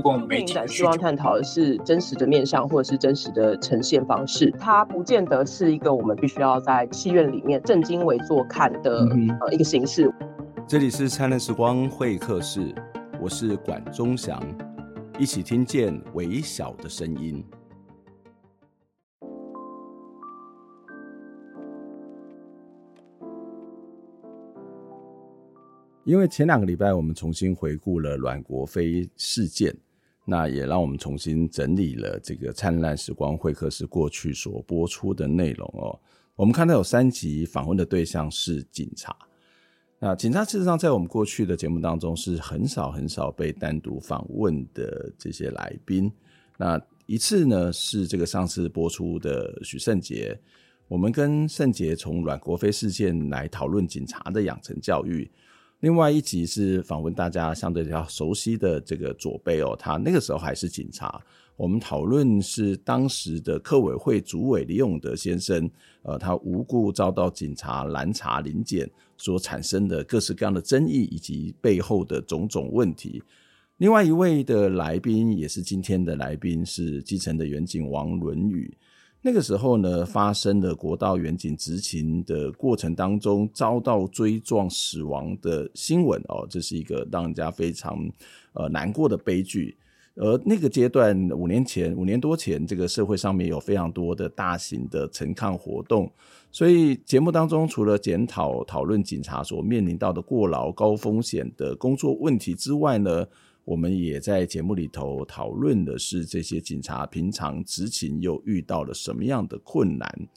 [0.00, 0.54] 共媒体。
[0.66, 4.50] 希望探讨的是真实的面向，或者是真实的呈现方式。
[4.58, 9.06] 它不见得是一个我们必须要在戏院里面正襟危坐看的
[9.40, 10.12] 呃一个形式。
[10.66, 12.74] 这里是灿烂时光会客室，
[13.20, 14.40] 我是管中祥，
[15.18, 17.44] 一起听见微小的声音。
[26.04, 29.72] 因为前两个礼拜我们重新回顾了阮国飞事件。
[30.24, 35.98] 那也让我们重新整理了这个灿烂时光会客室过去所播出的内容哦。
[36.36, 39.16] 我们看到有三集访问的对象是警察。
[39.98, 46.10] 那警察事实上在我们过去的节目当中是很少很少被单独访问的这些来宾。
[46.56, 50.38] 那一次呢是这个上次播出的许胜杰，
[50.88, 55.30] 我们跟胜杰从阮国飞事件来讨论警察的养成教育。
[55.80, 61.20] 另外一集是访问大家相对比较熟悉的这个左贝哦，他那个时候还是警察。
[61.56, 65.70] 我们讨论是当时的客委会主委李永德先生，
[66.02, 73.22] 呃，他无故遭到警察拦查临检所产生的各式各样的争议以及背后的种种问题。
[73.78, 78.70] 另外一位的来宾也是今天的来宾是基层的员警王伦宇。
[79.22, 88.10] 那个时候呢，发生了国道员警执勤的过程当中遭到追撞死亡的新闻哦，这是一个让人家非常
[88.54, 89.76] 呃难过的悲剧。
[90.16, 96.10] 而那个阶段五年前，五年多前，这个社会上面有非常多的大型的陈抗活动，
[96.50, 103.24] 所以节目当中除了检讨讨论警察所面临到的过劳高风险的工作问题之外呢，
[103.70, 110.28] 我们也在节目里头讨论的是这些警察平常执勤又遇到了什么样的困难。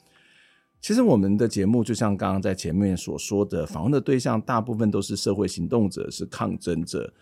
[0.80, 7.12] 其实我们的节目就像刚刚在前面所说的，访问的对象大部分都是社会行动者，是抗争者。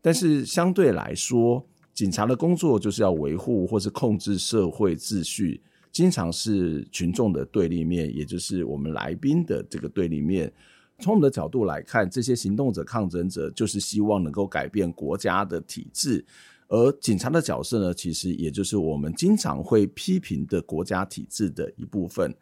[0.00, 1.62] 但是相对来说，
[1.92, 5.60] 警察的工作就是要维护或是控制社会秩序，
[5.92, 10.50] 经常是群众的对立面，也就是我们来宾的这个对立面。
[11.00, 16.24] 从我们的角度来看，这些行动者、抗争者就是希望能够改变国家的体制，
[16.66, 22.34] 而警察的角色呢，其实也就是我们经常会批评的国家体制的一部分。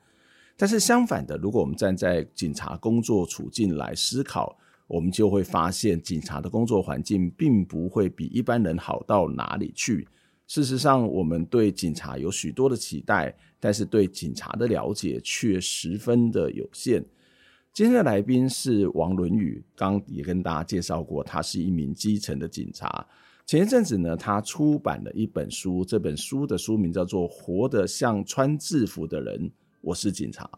[0.57, 4.57] 但是相反的，如果我们站在警察工作处境来思考，
[4.87, 10.09] 我们就会发现，警察的工作环境并不会比一般人好到哪里去。
[10.47, 17.05] 事实上，我们对警察有许多的期待，但是对警察的了解却十分的有限。
[17.77, 23.07] 今天的来宾是王伦宇，刚也跟大家介绍过，他是一名基层的警察。
[23.45, 29.39] 前一阵子呢，他出版了一本书，这本书的书名叫做《活得像穿制服的人》，
[29.83, 30.49] 我是警察。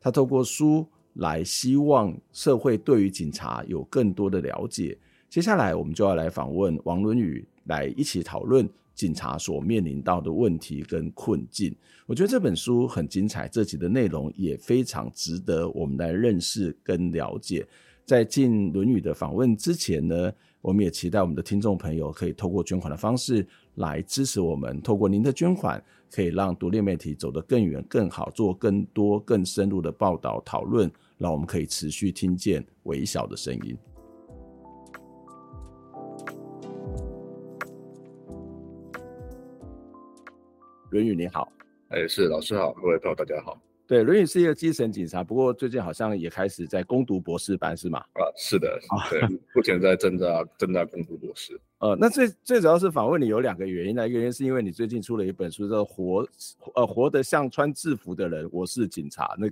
[0.00, 4.98] 他透过书来希望社会对于警察有更多的了解。
[5.30, 8.68] 接下来我们就要来访问王伦宇，来一起讨论。
[8.96, 11.72] 警察所面临到的问题跟困境，
[12.06, 17.64] 我觉得这本书很精彩，这集的内容也非常值得我们来认识跟了解。
[18.06, 24.80] 在进论语的访问之前呢，我们也期待我们的听众朋友可以透过捐款的方式来支持我们。
[24.80, 33.76] 透过您的捐款，可以让独立媒体走得更远、更好，做更多、更深入的报道讨论，让我们可以持续听见微小的声音。
[40.96, 41.52] 伦宇你好，
[41.88, 43.60] 哎、欸，是老师好，各位朋友大家好。
[43.86, 47.98] 对，伦宇是一个基层警察，不过最近好像也开始在攻读博士班，是吗？
[48.14, 48.80] 啊，是的，
[49.10, 49.20] 对，
[49.54, 51.60] 目前在正在正在攻读博士。
[51.80, 56.26] 呃，那最最主要是访问你有两个原因，那一个原因是因为你最近出了一本书，叫《活
[56.74, 59.36] 呃活得像穿制服的人》，我是警察。
[59.38, 59.46] 那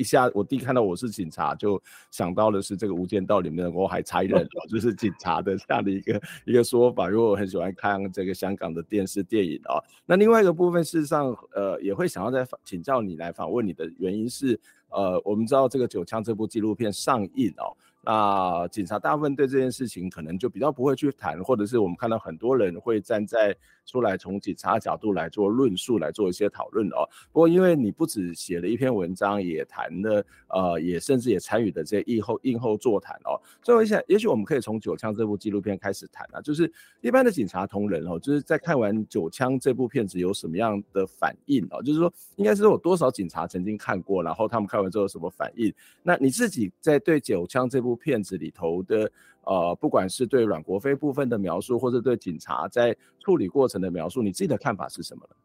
[0.00, 1.80] 一下，我弟看到我是警察，就
[2.10, 7.08] 想到的是这个《无间道》里面的我还差人，就是警察的这样的一个一个说法。
[7.10, 9.76] 因为我很喜欢看这个香港的电视电影啊。
[10.06, 14.58] 那另外一个部分，事实上，呃，也会想要再请教你来访问你的原因是，
[14.88, 23.54] 呃，我们知道这个九枪这部纪录片上映哦，那警察大部分对这件事情可能就比较不会去谈，或者是我们看到很多人会站在
[23.90, 27.02] 出来从警察角度来做论述，来做一些讨论哦。
[27.32, 33.34] 不过因为你不只写了一篇文章，也谈了，呃，也甚至也参与的这些映后映后座谈哦。
[33.62, 41.82] 所以我想，也许我们可以从《九枪》这部纪录片开始谈啊，就是一般的警察同仁哦，就是在看完《九枪》这部片子有什么样的反应哦？
[41.82, 45.72] 就是说，应该是有多少警察曾经看过，然后他们看完之后有什么反应？
[46.02, 49.10] 那你自己在对《九枪》这部片子里头的
[49.44, 55.36] 呃，不管是对阮国飞部分的描述，或者对警察在处理过程的描述，你自己的看法是什么呢？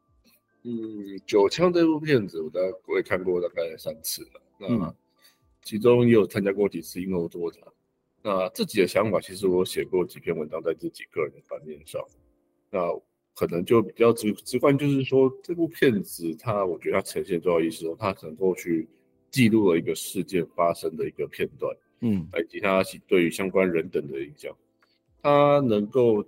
[0.63, 4.42] 嗯，九枪这部片子，我大概我也看过大概三次了。
[4.57, 4.95] 那
[5.62, 7.62] 其中也有参加过几次映后座谈。
[8.21, 12.01] 那自己的想法，其实我写过几篇文章在自己个人的版面上。
[12.69, 12.80] 那
[13.36, 18.88] 可能就比较直直观，就是说这部片子它，我觉得它呈现重要意思，它能够去。
[19.31, 24.56] 记录了一个事件发生的一个片段，嗯，以及它对于相关人等的影响，
[25.21, 26.21] 它能够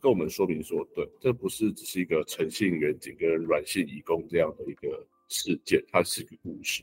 [0.00, 6.82] 跟我们说明说，对，这不是只是一个诚信远景跟软性移工这样的一个事件，它是一个故事，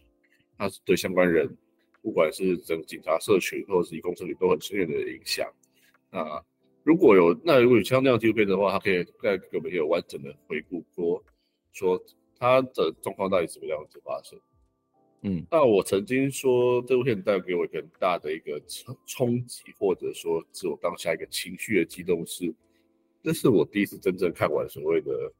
[0.57, 1.47] 它是对相关人，
[2.01, 5.47] 不管是整个警察社群或者是移工社群都很深远的影响。
[6.09, 6.43] 那
[6.83, 11.23] 如果有那如果有像那样纪录片的话，它可以再给我们有完整的回顾，说
[11.71, 12.03] 说
[12.39, 14.37] 它的状况到底怎么样子发生。
[15.23, 22.51] 嗯，那我曾经说这部片带给我一个很大的一个冲冲击，或者说是我当下一个情绪的激动是，
[23.21, 25.31] 这是我第一次真正看完所谓的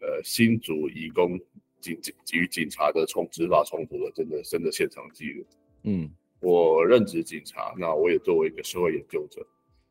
[0.00, 1.38] 呃新竹移工
[1.80, 5.44] 警警与警察的冲执法冲突的真的真的现场记录。
[5.82, 6.10] 嗯，
[6.40, 9.46] 我任职警察，那我也作为一个社会研究者，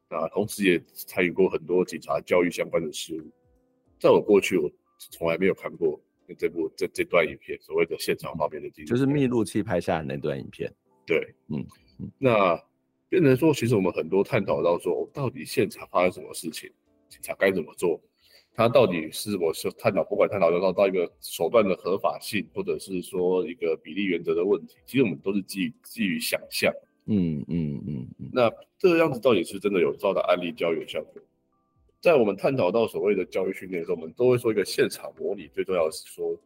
[0.09, 3.29] 那同时也参与过很多警察教育相关的事务，
[3.99, 6.01] 在我过去我从来没有看过。
[6.37, 10.71] 这部这这段影片，所谓的现场画面的记录，就是密录器拍下的那段影片。
[11.05, 11.65] 对，嗯，
[12.17, 12.59] 那
[13.09, 16.69] 变成说，其实我们很多探讨到说，到底现场发生什么事情，
[17.09, 18.01] 警察该怎么做？
[18.55, 26.71] 他到底是我是探讨，不管探讨到到一个手段的合法性，或者是说一个比例原则的问题，其实我们都是基于基于想象。
[27.07, 28.29] 嗯嗯嗯嗯。
[28.31, 31.21] 那这个样子到底是真的有照到案例教育效果？
[32.03, 36.37] 在我们探讨到所谓的教育训练的时候，我们都会说一个现场模拟，最重要的是说，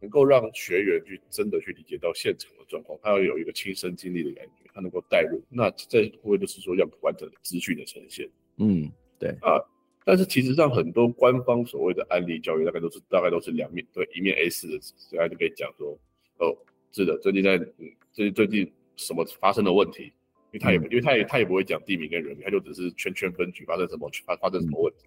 [0.00, 5.42] 能够让学员去真的去理解到现场的状况，他要有一个亲身经历的感觉，他能够带入。
[5.50, 8.26] 那这会不会就是说要完整的资讯的呈现？
[8.56, 9.60] 嗯，对啊。
[10.06, 15.98] 但是其实上很多官方所谓的案例教育，大概都是大概都是两面对一面 A 四的纸，大家就可以讲说，
[16.38, 16.56] 哦，
[16.92, 20.14] 是的，最近在嗯，最近最近什么发生的问题。
[20.50, 25.06] 因为他也，因为他也，他也不会讲地名跟人名，他就只是圈圈分局发生什么，发发生什么问题，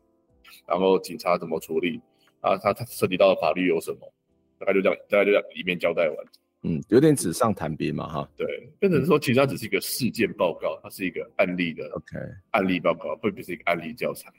[0.67, 1.99] 然后警察怎么处理，
[2.41, 4.13] 啊，他他涉及到的法律有什么，
[4.59, 6.17] 大概就这样，大概就这样一面交代完。
[6.63, 8.29] 嗯，有点纸上谈兵嘛，哈。
[8.38, 12.17] 对，变成说其实它只是一个事件报告，它是一个案例的，OK，
[12.51, 14.31] 案例报告，并不是一个案例教材。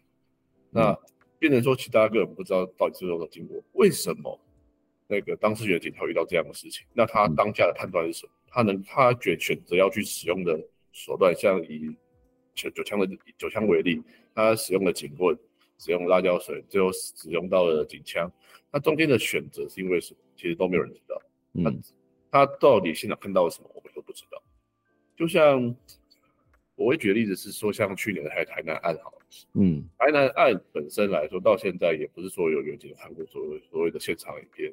[0.70, 0.96] 那
[1.40, 4.40] 变成说，其他个人不知道到底是有什么经过，为什么
[5.08, 6.87] 那个当事人警察遇到这样的事情？
[6.93, 8.32] 那他当下的判断是什么？
[8.46, 10.56] 他能他选选择要去使用的。
[10.93, 11.97] 手段像以
[12.55, 13.09] 九九枪的
[13.39, 14.03] 九枪为例，
[14.35, 15.35] 他使用了警棍，
[15.79, 18.31] 使用辣椒水，最后使用到了警枪。
[18.71, 20.21] 那中间的选择是因为什么？
[20.37, 21.23] 其实都没有人知道。
[21.55, 21.81] 嗯，
[22.31, 24.43] 他到底现场看到了什么，我们都不知道。
[25.17, 25.75] 就像
[26.75, 29.15] 我会举的例子是说，像去年的台台南案，好，
[29.55, 34.73] 嗯，台南案本身来说，到现在也不是说有有警看过所谓所谓的现场影片，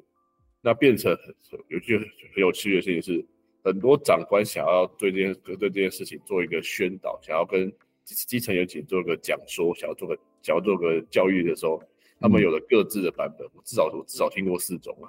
[0.60, 1.34] 那变成很
[1.68, 2.06] 有句很
[2.36, 3.26] 有趣的事情是。
[3.62, 7.70] 很多长官想要对这件对这件事情做一个宣导，想要跟
[8.04, 11.82] 基层员警做一个讲说，想要做个想要做个教育的时候，
[12.18, 13.46] 他们有了各自的版本。
[13.54, 15.06] 我至少我至少听过四种啊，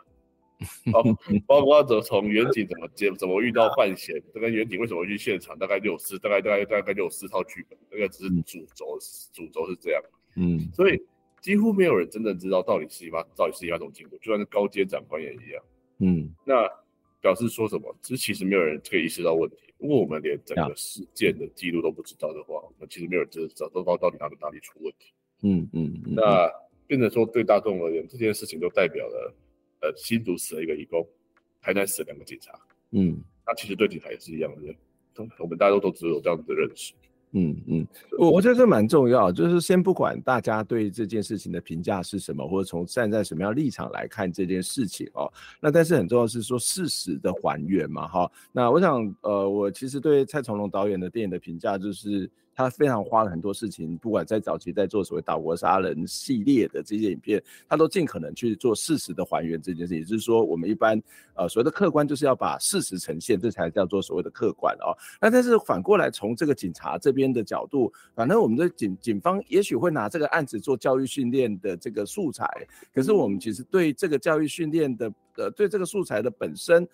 [0.92, 1.04] 包
[1.48, 8.98] 包括怎从远景怎么接怎么遇到范闲，这跟远景为什么会去现场，大概就有四大概大概大概就有四套剧本，那个只是主轴
[9.34, 10.04] 主轴是这样。
[10.36, 11.02] 嗯，所以
[11.40, 15.64] 几乎没有人真正知道到底是一把到底是一把什么经过，就算是高阶长官也一样。
[16.00, 16.70] 嗯，那。
[17.22, 17.96] 表示说什么？
[18.02, 19.58] 这其实没有人可以意识到问题。
[19.78, 25.14] 如果我们连整个事件的记录都不知道的话，我们其实没有人知道都到到底哪里哪里出问题。
[25.44, 26.02] 嗯嗯。
[26.06, 26.52] 那
[26.88, 29.34] 变成说对大众而言，这件事情就代表了，
[29.82, 31.08] 呃，新竹死了一个义工，
[31.62, 32.60] 台南死了两个警察。
[32.92, 33.24] 嗯。
[33.46, 36.94] 那其实对警察也是一样的，我们大家都都只有这样子的认识。
[37.34, 48.32] 嗯嗯，我我觉得这蛮重要，就是先不管大家对这件事情的评价是什么，或者从站在什么样立场来看这件事情哦，那但是很重要是说事实的还原嘛，哈。
[48.52, 52.30] 那我想，呃，我其实对蔡崇隆导演的电影的评价就是。
[52.64, 59.96] 他非常花了很多事情，不管在早期在做所谓岛国杀人系列的这些影片，他都尽可能去做事实的还原这件事。
[59.96, 61.02] 也就是说，我们一般
[61.34, 64.96] 呃所谓的客观，就是要把事实呈现，这才叫做所谓的客观哦。
[65.20, 72.48] 那但是反过来，从这个警察这边的角度，反正我们的警警方也许会拿这个案子做教育训练的这个素材，
[72.94, 76.88] 可是我们其实对这个教育训练的呃对这个素材的本身。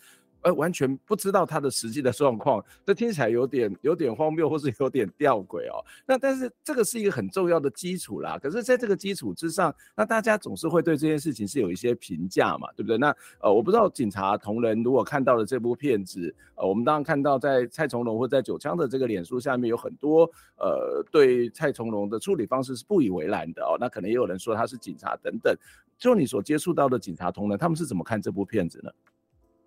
[0.51, 5.83] 完全不知道他的实际的状况，这听起来有点有点荒谬，或是有点吊诡哦。
[6.05, 8.37] 那但是这个是一个很重要的基础啦。
[8.41, 12.97] 可是在这个基础之上，那大家总是会对这件事情是有一些评价嘛，对不对？
[12.97, 23.77] 那呃，我不知道警察同仁如果看到了这部片子，呃，我们当然看到在蔡从龙或在九枪的这个脸书下面有很多呃对蔡从龙的处理方式是不以为然的哦。
[23.79, 25.55] 那可能也有人说他是警察等等。
[25.97, 28.91] 就你所接触到的警察同仁，他们是怎么看这部片子呢？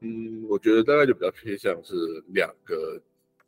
[0.01, 1.95] 嗯，我觉得大概就比较偏向是
[2.29, 3.01] 两个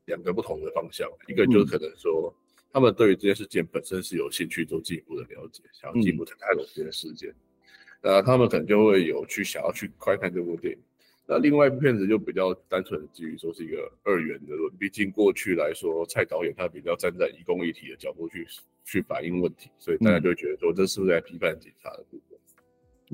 [0.05, 2.35] 两个不同的方向，一个就是可能说
[2.73, 7.35] 他们对于这件事件本身是有兴趣做进一步的了解，想要进一步去探讨这件事件，
[8.03, 10.79] 那他们可能就会有去想要去观看这部电影。
[11.25, 18.47] 那另外一部片子就比较单纯的基于说是一个二元的论，毕竟过去来说蔡导演他比较站在一公一体的角度去
[18.85, 22.32] 去反映问题，所以大家就会觉得说这是不是在批判警察的部分。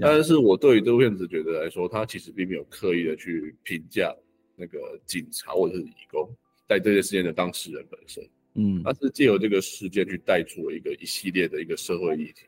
[0.00, 4.14] 但是我对于这部片子觉得来说，他其实并没有刻意的去评价
[4.54, 6.28] 那个警察或者是义工
[6.68, 8.22] 在这件事件的当事人本身，
[8.54, 12.46] 嗯，他是借由这个事件去带出了一个一系列的一个社会议题。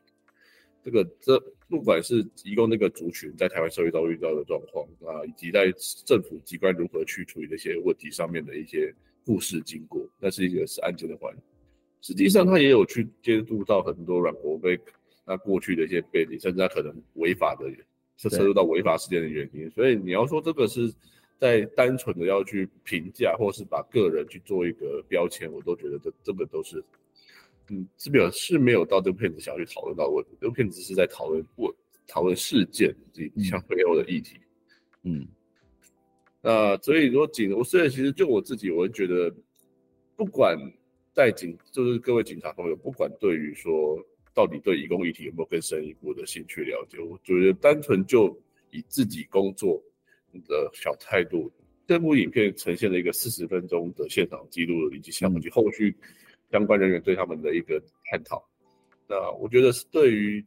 [0.82, 1.38] 这个这
[1.68, 5.72] 不管是义工那个族群在台湾社会遭遇到的状况啊，以及在
[6.06, 11.34] 政府机关如何去处理这些问题上面的一些故事经过，那是一个是案件的环。
[12.00, 14.78] 实际上，他也有去接触到很多阮国飞。
[15.26, 17.70] 他过去的一些背景，甚至他可能违法的，
[18.16, 19.70] 是涉入到违法事件的原因。
[19.70, 20.92] 所以你要说这个是
[21.38, 26.82] 在单纯的要去评价，或是把个人去做一个标签，我都觉得这这个都是，
[27.68, 30.30] 嗯，是没有是没有到这个片子想要去讨论到问题。
[30.40, 31.72] 这个片子是在讨论问
[32.06, 34.36] 讨论事件以及像背后的议题。
[35.04, 35.26] 嗯，
[36.42, 39.32] 那所以说警，我虽然其实就我自己，我会觉得，
[40.16, 40.58] 不管
[41.14, 43.98] 在警，就是各位警察朋友，不管对于说。
[44.34, 46.98] 到底对移工议题有没有更深一步的兴趣了解？
[46.98, 48.36] 我觉得单纯就
[48.70, 49.82] 以自己工作
[50.46, 51.50] 的小态度，
[51.86, 55.94] 这部影片呈现了一个四十分钟的现场记录以及相关后续
[56.50, 58.42] 相关人员对他们的一个探讨。
[59.08, 60.44] 那我觉得是对于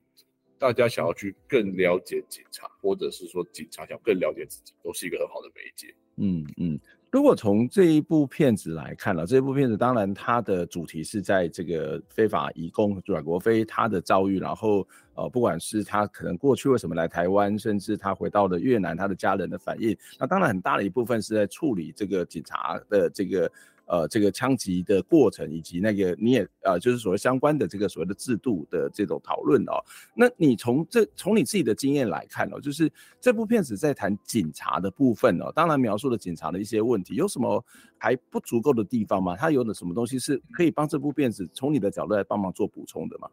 [0.58, 5.94] 大家想要去更了解警察，或者是说警察想更了解自己，都是一个很好的媒介。
[6.16, 6.80] 嗯嗯。
[7.14, 23.52] 如果从这一部片子来看了，这一部片子当然它的主题是在这个非法移工阮国飞他的遭遇，然后呃，不管是他可能过去为什么来台湾，甚至他回到了越南，他的家人的反应，那当然很大的一部分是在处理这个警察的这个。
[23.86, 29.84] 呃，这个枪击的过程，以及那个你也呃，就是所谓相关的这个所谓的制度的这种讨论哦。
[30.16, 37.64] 那你从这从你自己的经验来看哦，就是这部片子在谈警察的部分哦，当然描述了警察的一些问题，有什么
[37.98, 39.36] 还不足够的地方吗？
[39.36, 43.30] 它有的什么东西是可以帮这部片子从你的角度来帮忙做补充的吗？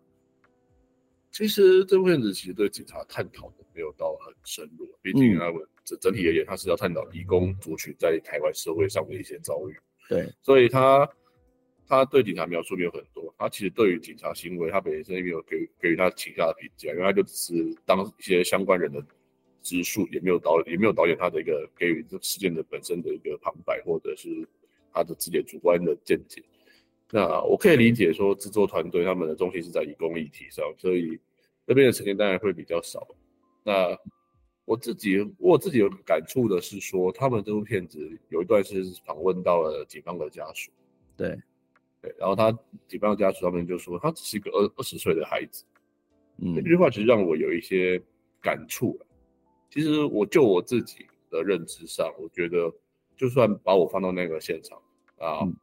[1.30, 5.47] 其实这部片子其实对警察探讨的没有到很深入，毕竟啊，
[5.85, 9.78] 整整体而言，它是要探讨移工族群在台湾社会上的一些遭遇。
[10.11, 11.09] 对，所以他
[11.87, 19.00] 他对警察描述没有很多，他其实对于警察行为，他本身也没有给给予他倾向的评价，因为他就只是当一些相关人的
[19.62, 24.29] 直述，也没有导也没有导演他的一个给予这事件的本身的一个旁白，或者是
[24.93, 26.43] 他的自己主观的见解。
[27.12, 31.17] 那我可以理解说，制作团队他们的重心是在以公益体上，所以
[31.69, 33.07] 这边的呈现当然会比较少。
[33.62, 33.97] 那
[34.64, 37.99] 我自己，我自己有感触的是说，他们这部片子
[38.29, 40.71] 有一段是访问到了警方的家属，
[41.17, 41.37] 对，
[42.00, 45.64] 对，然后他警方的家属他们就说，他只是一个二二十岁的孩子，
[46.38, 48.00] 嗯，这句话其实让我有一些
[48.40, 48.97] 感触。
[49.71, 52.73] 其实我就我自己的认知上，我觉得
[53.17, 54.79] 就算把我放到那个现场
[55.19, 55.57] 啊，嗯、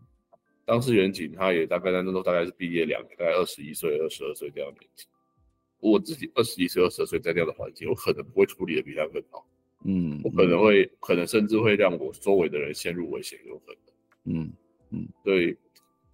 [0.66, 5.06] 当事员警他也大概那时候大概是毕业两年，大概二十一岁、二十二岁这样的年纪。
[5.80, 9.46] 我自己二十一岁、二十二岁在那样的环境，我可能不会处理的比他更好。
[9.86, 14.36] 嗯，我可能会，嗯、可能甚至会让我周围的人陷入危险，有可能。
[14.36, 14.54] 嗯
[14.90, 15.56] 嗯，对，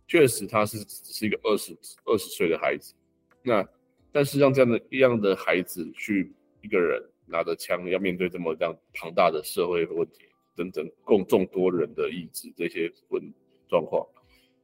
[0.08, 2.93] 确实他是只是一个二十二十岁的孩子。
[3.41, 3.65] 那
[4.12, 13.24] 但是让这样的一样的孩子去一个人拿着枪，要面对这么这样庞大的社会问题，等等共众多人的意志这些问
[13.70, 14.05] 状况，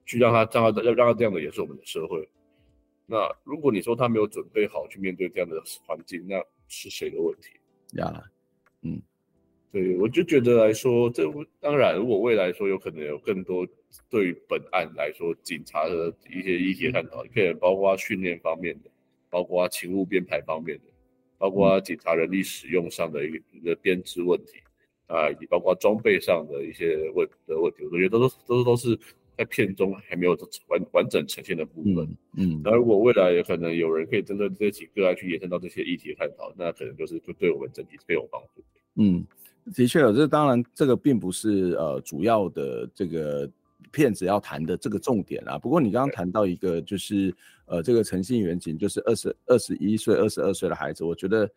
[0.05, 2.27] 去让他让他要让他这样的也是我们的社会。
[3.09, 7.49] 那如果你说他没有准备好去面对这样的环境，那是谁的问题？
[7.97, 8.23] 呀，
[8.83, 9.01] 嗯，
[9.71, 11.23] 对，我就觉得来说，这
[11.59, 13.67] 当然，如果未来说有可能有更多
[14.09, 18.91] 对于本案来说，警察的一些议题探讨，可以包括训练方面的，
[19.27, 20.83] 包括勤务编排方面的，
[21.39, 24.59] 包括警察人力使用上的一个一个编制问题
[25.07, 28.95] 啊，也包括装备上的一些问的问题，我觉得都都都都是
[29.39, 32.17] 在片中还没有完完整呈现的部分。
[32.35, 38.61] 嗯，那如果未来有可能有人可以针对这几个案去延伸到这些议题的探讨，那可能就是就对我们整体更有帮助。
[38.95, 39.25] 嗯。
[39.73, 43.49] 的确有，这当然这个并不是呃主要的这个
[43.93, 45.57] 片子要谈的这个重点啊。
[45.57, 47.33] 不过你刚刚谈到一个就是
[47.65, 51.49] 呃这个诚信远景，就是二十二十一岁、二十二岁的孩子，我觉得。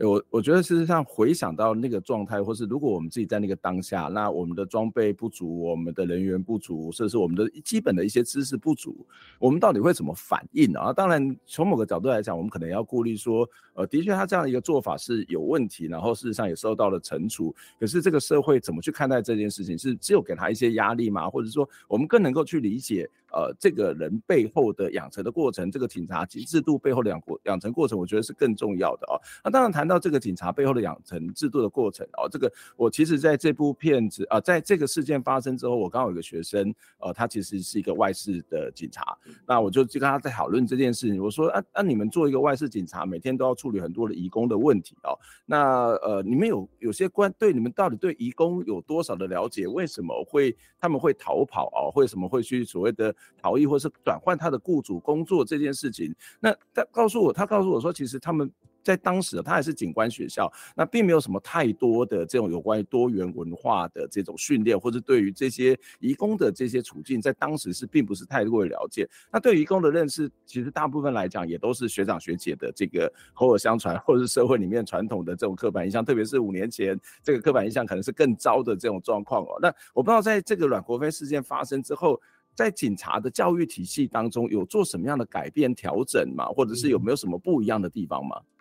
[0.00, 9.06] 我我觉得事实上回想到那个状态，或是如果我们自己在那个当下，那我们的装备不足，我们的人员不足，甚至是我们的基本的一些知识不足，
[9.40, 10.92] 我们到底会怎么反应呢啊？
[10.92, 13.48] 当然，从某个角度来讲，我们可能要顾虑说，
[13.78, 17.54] 呃，的确他这样的一个做法是有问题，然后事实上也受到了惩处。
[17.78, 19.78] 可是这个社会怎么去看待这件事情？
[19.78, 21.30] 是只有给他一些压力吗？
[21.30, 23.08] 或者说，我们更能够去理解？
[23.30, 29.20] 呃，这个人背后的养成的过程，这个警察及制度背后的养过养成过程，我觉得是更重要的哦。
[29.44, 39.14] 那当然谈到这个警察背后的养成制度的过程哦，这个我其实在这部片子啊、在这个事件发生之后，我刚好有个学生，呃，他其实是一个外事的警察，
[39.46, 45.12] 那我就就跟他在讨论这件事情，我说啊啊，你们做一个外事警察，每天都要出处理很多的移工的问题哦，
[45.44, 49.66] 那呃，你们有有些关对你们到底对移工有多少的了解？
[49.66, 51.92] 为什么会他们会逃跑啊？
[51.94, 53.14] 为什么会去所谓的？
[53.40, 58.50] 逃逸或是转换他的雇主工作这件事情，那他告诉我，他告诉我说，其实他们
[58.88, 69.06] 在当时，他还是警官学校，那并没有什么太多的这种有关于多元文化的这种训练，或者对于这些移工的这些处境，在当时是并不是太过于了解。
[69.30, 79.58] 那对于移工的认识，其实大部分来讲也都是学长学姐的这个口耳相传，或者是社会里面传统的这种刻板印象，特别是五年前这个刻板印象可能是更糟的这种状况哦。
[79.60, 82.18] 那我不知道在这个阮国飞事件发生之后。
[82.54, 86.46] 在警察的教育体系当中，有做什么样的改变调整吗？
[86.46, 88.36] 或者是有没有什么不一样的地方吗？
[88.40, 88.57] 嗯，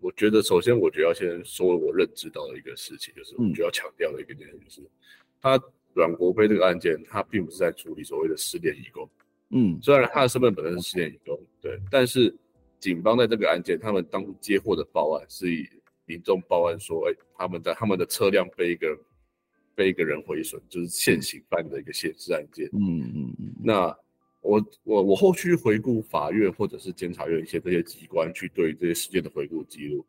[0.00, 4.90] 我觉得首先，我觉得要先说我认知到的一个事情，就是我就要强调的一个点，就是、嗯、
[5.40, 5.60] 他
[5.94, 9.08] 阮国飞这个案件，他并不是在处理所谓的失联移工。
[9.50, 12.34] 嗯，虽然他的身份本身是失联移工，对，但是
[12.78, 15.66] 警方在这个案件，他们当初接获的报案是以
[16.04, 18.98] 民众报案说，哎、欸，他们在他们的车辆被一个。
[19.74, 22.66] 被一个人毁损，就是现行犯的一个刑事案件。
[22.74, 23.54] 嗯嗯嗯。
[23.64, 23.88] 那
[24.42, 30.04] 我我我后续回顾法院或者是监察院一些这些机关去对这些事件的回顾记录，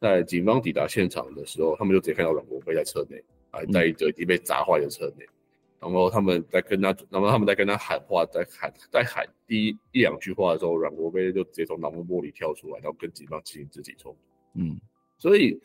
[0.00, 5.24] 在警方抵达现场的时候，他们就直接看到阮国飞在车内，还在一个已经被砸坏的车内，
[5.80, 14.18] 然后他们在跟他，然后他们在跟他喊话，在喊在喊第一一两句话的时候，阮国飞就直接从挡风玻璃跳出来，然后跟警方进行肢体冲突。
[14.60, 14.80] 嗯，
[15.18, 15.60] 所以。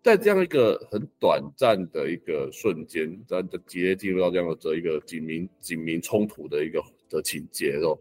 [0.00, 7.98] 在这样一个很短暂的一个瞬间，在直接进入到这样的这一个警民警民冲突的一个的情节的时候，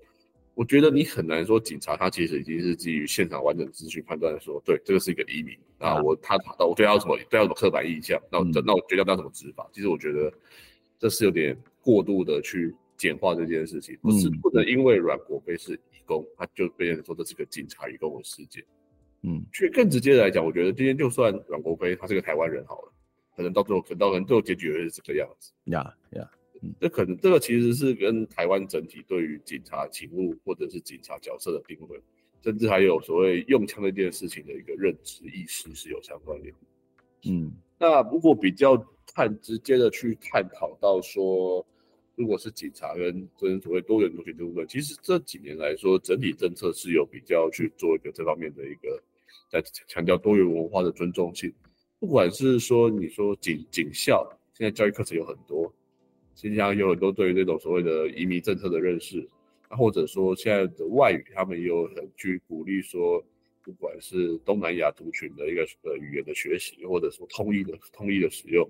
[0.54, 9.70] 我觉得你很难说警察他其实已经是基于现场完整资讯判断说，对，这个是一个移民啊，我他他我对他有什么对他有什么刻板印象，那我那我决定要怎么执法？
[9.72, 10.34] 其实我觉得
[10.98, 18.64] 这是有点过度的去简化这件事情，不是不能因为阮国飞是移工，他就被人说这是个警察移工的事件。
[19.22, 22.94] 嗯，去更直接的来讲，我觉得今天就算阮国飞他是个台湾人好了，
[23.36, 25.52] 可能到最后可能到可能最后结局也是这个样子。
[25.66, 26.37] 呀呀，嗯，
[26.80, 32.00] 这可能这个其实是跟台湾整体对于警察勤务或者是警察角色的定位，
[32.42, 37.32] 甚至还有所谓用枪这件事情的一个认知意识是有相关联的。
[37.32, 38.78] 嗯，那如果比较
[39.14, 41.66] 看直接的去探讨到说。
[42.20, 49.00] 如果是警察跟跟所谓多元族群这部分，其实这几年来说，整体政策是有比较去做一个这方面的一个，
[49.52, 51.54] 在强调多元文化的尊重性。
[52.00, 55.72] 不管是说你说警警校，现在教育课程有很多，
[56.38, 59.28] 实际上有很多对于这种所谓的移民政策的认识，
[59.72, 63.22] 那，或者说现在的外语，他们也有很去鼓励说，
[63.64, 68.70] 不管是东南亚族群的一个呃语言的学习，或者说通译的通译的使用。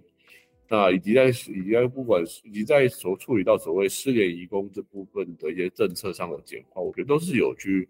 [0.70, 7.86] 那以及在以及在不管以及在所处理到所谓失联移工这部分的一些政策上的简化，我觉得都是有去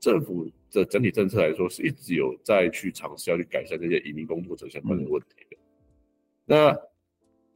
[0.00, 5.56] 政府的整体政策来说，是一直有在去尝试要去改善这些移民工作者相关的问题的。
[6.44, 6.78] 那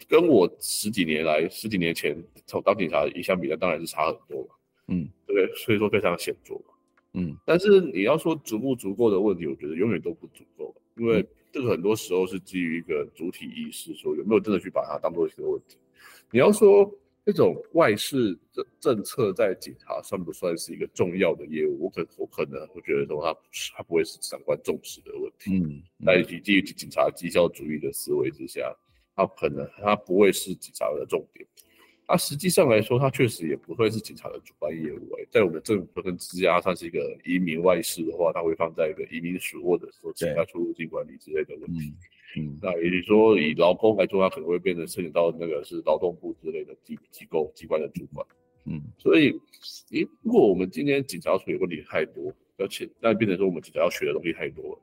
[0.09, 4.55] 跟我十几年来十几年前从当警察一相比，那当然是差很多嘛。
[4.89, 5.57] 嗯，对不对？
[5.57, 6.55] 所以说非常显著。
[7.15, 11.27] 嗯，但是你要说足不足够的问题，我觉得永远都不足够，因为。
[11.55, 15.77] 这个很多时候是基于一个主体意识，说有没有真的去把它当做一个问题。
[16.31, 16.91] 你要说
[17.27, 21.85] 这种外事政政策在警察算不算是一个重要的业务？
[21.85, 25.59] 我可我可能会觉得说，他不是，他不会是长官重视的问题。
[25.59, 28.75] 嗯，在基于警察绩效主义的思维之下，
[29.15, 31.47] 他可能他不会是警察的重点。
[32.09, 35.15] 那实际上来说，他确实也不会是警察的主办业务。
[35.19, 41.95] 哎，在我们政府跟之家，它是一个移民外事的话，它会放在一个移民署或者说其他出入境管理之类的问题。
[42.37, 48.27] 嗯，那也就是说，以劳工来说，他可能会变成涉及到那个是劳动部之类的机机构机关的主管。
[48.65, 49.31] 嗯，所以，
[49.93, 54.79] 诶，如果我们今天警察处理问题太多，而且那变成说我们警察要学的东西太多了，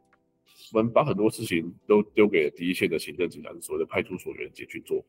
[0.74, 5.04] 我们把很多事情都丢给了第一线的行政警察，所谓的派出所员警去做，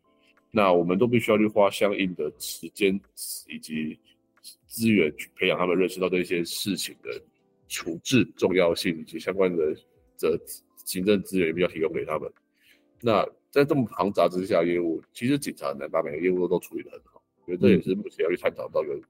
[0.51, 2.99] 那我们都必须要去花相应的时间
[3.49, 3.99] 以及
[4.66, 7.23] 资源去培养他们认识到这些事情的
[7.68, 9.75] 处置重要性以及相关的
[10.16, 10.38] 责。
[10.87, 12.29] 行政资源也比较提供给他们。
[13.01, 19.01] 那在这么庞杂之下，业务其实警察能把每个业务都处理得很好，我觉得这也是目前要去探讨到一个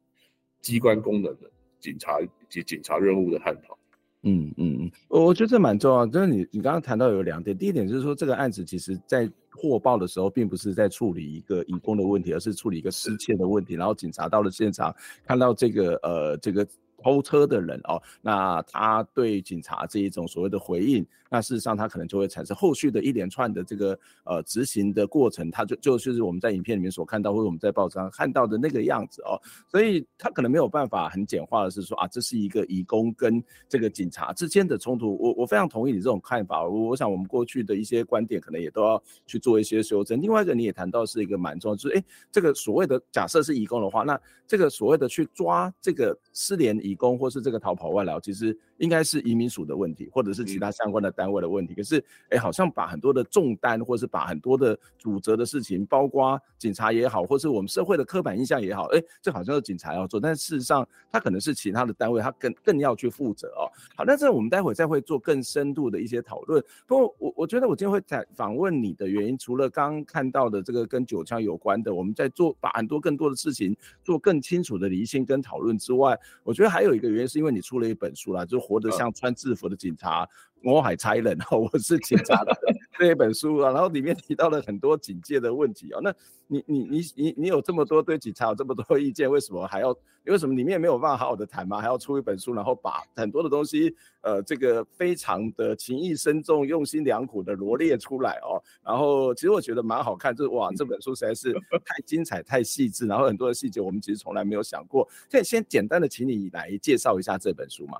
[0.60, 3.78] 机关功能的警察以及警察任务的探讨。
[4.22, 6.06] 嗯嗯嗯，我觉得这蛮重要。
[6.06, 13.74] 就是你你刚刚谈到有两点，第一点就是说这个案子其实在获报的时候，并不是在处理一个移工的问题，而是处理一个失窃的问题。
[13.74, 16.66] 然后警察到了现场，看到这个呃这个。
[17.02, 29.40] 偷车的人哦，那他对警察这一种所谓的回应，那事实上他可能就会产生后续的一连串的这个呃执行的过程，他就就是我们在影片里面所看到，或者我们在报纸上看到的那个样子哦，
[29.70, 35.16] 所以他可能没有办法很简化的是说啊，这是一个移工跟这个警察之间的冲突。
[35.18, 40.20] 我我非常同意你这种看法，我我想我们过去的一些观点可能也都要去做一些修正。
[40.20, 46.90] 另外一个你也谈到是一个蛮重要，就是哎，这个所谓的假设是移工的话，那这个所谓的去抓这个失联移。
[46.90, 51.74] 移工或是这个逃跑外劳，其实应该是移民署的问题，或者是其他相关的单位的问题。
[51.74, 63.70] 可是，哎，好像把很多的重担，或是把很多的主责的事情，包括警察也好，或是我们社会的刻板印象也好，哎，这好像是警察要做，但事实上，他可能是其他的单位，他更更要去负责哦。
[63.94, 66.60] 好，那这我们待会再会做更深度的一些讨论。
[66.88, 76.80] 不过，我我觉得我今天会采访问你的原因，除了刚刚看到的这个跟九枪有关的，我们在做把很多更多的事情做更清楚的厘清跟讨论之外，我觉得还。
[76.80, 80.26] 还有一个原因是因为你出了一本书啦，就活得像穿制服的警察，
[80.62, 82.56] 我还差人哦， 我是警察的
[82.98, 86.00] 这一本书啊，然后里面提到了很多警戒的问题哦。
[86.02, 86.14] 那
[86.46, 89.96] 你你你你你有这么多对警察有这么多意见，为什么还要？
[90.26, 91.80] 为什么里面没有办法好好的谈吗？
[91.80, 98.62] 还要出一本书，然后把很多的东西，呃，这个非常的情意深重、用心良苦的罗列出来哦。
[98.84, 105.08] 然后其实我觉得蛮好看，就是哇，这本书实在是太精彩、太细致，然后很多的细节我们其实从来没有想过。
[105.32, 107.98] 可以先简单的请你来介绍一下这本书吗？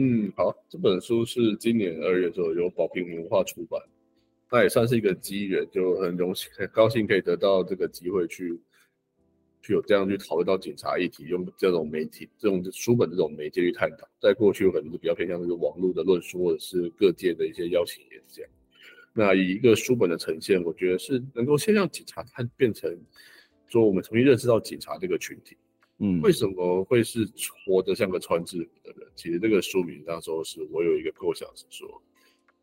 [0.00, 3.82] 嗯，好，这本书是今年二月左右由宝瓶文化出版，
[4.48, 8.58] 那也算是一个机缘，就很荣幸、很高兴可以得到这个机会去。
[9.60, 18.46] 去有这样去讨论到警察议题，用这种媒体、这种书本这种媒介去探讨，在过去有可能是比较偏向这个网络的论述，或者是各界的一些邀请演讲。
[19.12, 22.88] 那以一个书本的呈现，我觉得是能够先让警察看变成
[23.66, 25.56] 说，我们重新认识到警察这个群体。
[25.98, 27.28] 嗯，为什么会是
[27.64, 29.08] 活得像个穿制服的人？
[29.14, 32.02] 其实这个书名那时候是我有一个构想是说，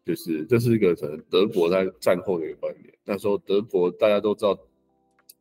[0.06, 2.94] 就是这是一个可能德国在战后的一个观念。
[3.04, 4.58] 那时候德国大家都知道。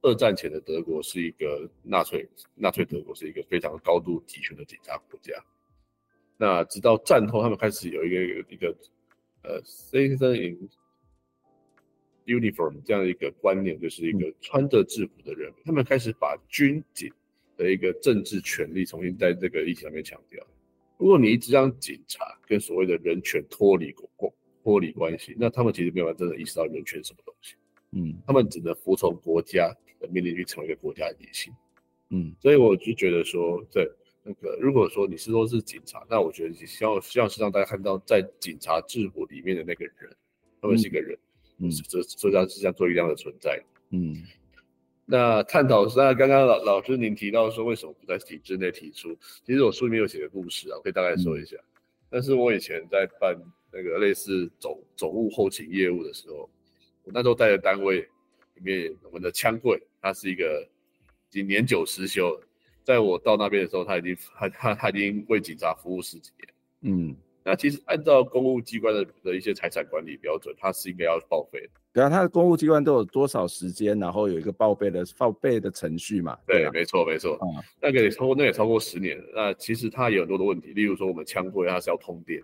[0.07, 5.33] 二战前的德国是一个纳粹，纳粹德国是一个非常高度集权的警察国家。
[6.37, 8.77] 那直到战后，他们开始有一个一个
[9.45, 10.69] 呃，citizen in
[12.27, 17.11] uniform 这样一个观念，就是一个穿着制服的人，他们开始把军警
[17.57, 20.45] 的一个政治权利重新在这个议题上面强调。
[20.99, 27.55] 如果你一直让警察跟所谓的人权脱离关脱离关系，那他们其实没有办法真的意识到人权什么东西。
[27.93, 29.79] 嗯，他们只能服从国家的。
[30.11, 31.51] 命令去成为一个国家的野心，
[32.11, 33.91] 嗯，所以我就觉得说，对
[34.23, 40.15] 那个，如果说你是说是警察，那我觉得希望希望是让大家看到，在警察制服里面的那个人，
[40.61, 41.19] 他们是一个人，
[41.57, 43.59] 嗯，这这这是像做一样的存在，
[43.93, 44.15] 嗯。
[45.07, 49.17] 那探讨是，那刚刚老老师您提到说，为什么不在体制内提出？
[49.45, 51.57] 其实我书里面有写个故事啊，我可以大概说一下。
[51.57, 53.37] 嗯、但是我以前在办
[53.71, 56.49] 那个类似总总务后勤业务的时候，
[57.03, 58.01] 我那时候带的单位
[58.55, 59.81] 里面，我们的枪柜。
[60.01, 60.67] 它是一个
[61.31, 62.39] 已经年久失修，
[62.83, 66.49] 在我到那边的时候，他已经他他他已经为警察服务十几年。
[66.83, 71.69] 嗯，那其实按照公务机关的的一些财产管理标准，它是应该要报废的。
[71.93, 76.37] 对啊，它的公务机关都有多少时间，然后有一个报备的报备的程序嘛？
[76.47, 77.35] 对，没错没错。
[77.35, 79.25] 啊，那个也超过那也超过十年了。
[79.35, 82.41] 那其实他有很多的问题，例如说我们枪柜它是要通电，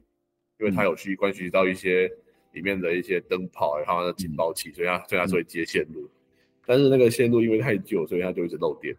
[0.58, 2.06] 因为它有去关系到一些
[2.52, 6.06] 里面的一些灯泡，然后它的警报器，所以它所以它是会接线路。
[6.66, 8.94] 但是那个线路因为太旧，所以它就一直漏电。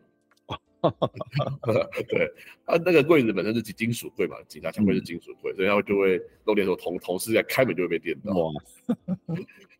[2.09, 2.31] 对，
[2.65, 8.33] 它那个柜子本身是金属柜嘛，警察枪柜是金属柜，嗯、所以它就会漏电的时候，同同事在开门就会被电到。
[8.33, 8.51] 哇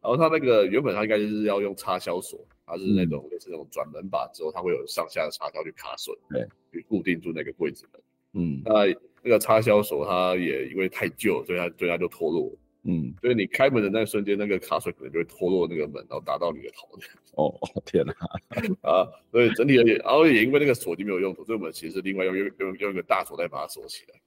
[0.02, 8.02] 然后他那个原本他应该就是要用插销锁，它是那种类似那种转门把之后，它会有上下的插销去卡榫，对，去固定住那个柜子门。
[8.34, 8.88] 嗯，那
[9.22, 12.52] 那个插销锁它也因为太旧，所以它所以它就脱落。
[12.84, 16.89] 嗯，所以你开门的那个瞬间，那个卡水可能就会脱落那个门，然后打到你的头。
[17.36, 17.54] 哦，
[17.86, 18.13] 天哪！
[18.82, 24.20] 啊，所以整体而言，然后也因为那个锁已经没有用途，所以我们其实是另外用用用用一个大锁再把它锁起来。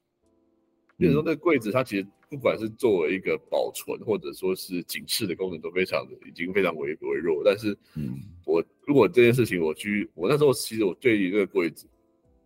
[0.96, 7.42] 比如说那个柜子，它其实不管是作为一个保存或者说是警示的功能，都非常的已经非常微微弱。
[7.44, 11.88] 但是，嗯，我如果这件事情我去，我那时候其实我对于这个柜子。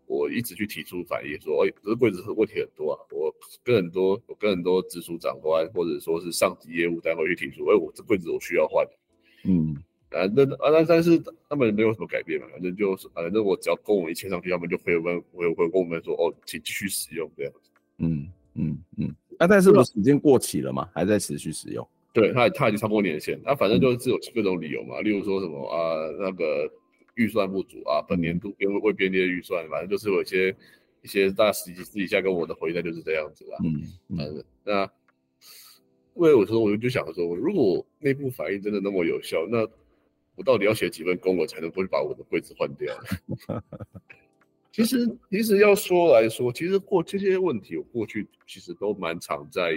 [0.08, 2.98] 我一直去提出反映，说，哎，这个柜子问题很多啊。
[3.12, 8.86] 我跟很多，我跟很多直属长官或者说是上级业务单位去提出，哎，我这柜子我需要换。
[9.44, 9.76] 嗯，
[10.10, 17.70] 啊，那啊，那但是他们没有什么改变嘛，反正就是，反正我只要公文一签上去，他们就会问，会会跟我们说，哦，请继续使用这样子。
[17.98, 19.14] 嗯嗯嗯。
[19.38, 20.88] 那、啊、但是不是已经过期了吗？
[20.94, 21.86] 还在持续使用？
[22.14, 26.66] 对，他他已经超过年限，那反正就是有各种理由嘛，例如说什么啊，那个。
[27.18, 30.54] 预算不足啊，本年度因为未编列预算，反正就是有一些
[31.02, 33.58] 一些大家私私底下跟我的回答就是这样子啦。
[33.64, 34.84] 嗯嗯，那
[36.14, 39.66] 因为我说我就想说，如果内部反应真的那么有效，那
[40.36, 42.96] 我到底要写几份工，我才能不会把我的柜子换掉？
[44.70, 49.74] 其实其实要说来说，其实过这些问题，我过去其实都蛮常在，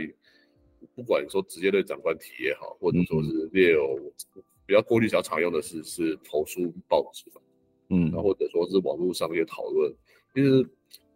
[0.94, 4.00] 不管说直接对长官提也好，或者说是列有。
[4.72, 7.42] 比较过去比较常用的是是投书报纸嘛，
[7.90, 9.94] 嗯，然后或者说是网络上一些讨论。
[10.34, 10.66] 其实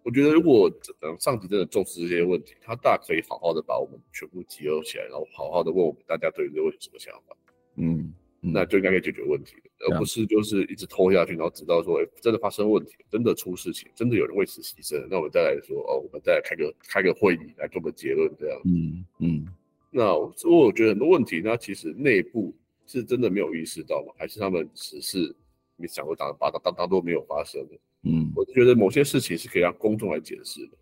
[0.03, 7.37] 我觉得，如果等上级真的重视这些问题，他大可以好好的把我们全部集合起来，然后好好的问我们大家对于这个问题什么想法，
[7.77, 9.55] 嗯，那就应该可以解决问题，
[9.89, 19.47] 而不是就是一直拖下去，然后直到说，哎，真的发生问题，真的出事情，真的有人为此牺牲，那我们再来说，哦，我们再来开个开个会议来做个结论这样，嗯嗯，
[19.91, 20.03] 那
[20.35, 22.53] 所以我觉得很多问题，那其实内部。
[22.85, 24.13] 是真的没有意识到吗？
[24.17, 25.35] 还是他们只是
[25.75, 27.75] 没想过当把它当当做没有发生的？
[28.03, 30.77] 嗯，我觉得某些事情是可以让公众来解释的。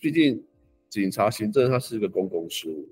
[0.00, 0.42] 毕竟
[0.88, 2.88] 警察行政它是一个公共事务，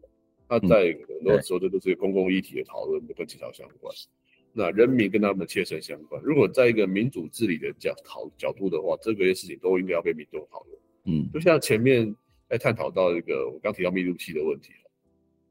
[0.48, 3.94] 它在很多时候这都是公共议题的讨论，都跟警察相关。
[4.52, 6.20] 那人民跟他们切身相关。
[6.22, 10.78] 如果在一个民主治理的角讨角度的话，这个些事情都应该要被民众讨论。
[11.05, 12.14] 嗯，就像前面
[12.48, 14.72] 在探讨到一个我刚提到密度器的问题。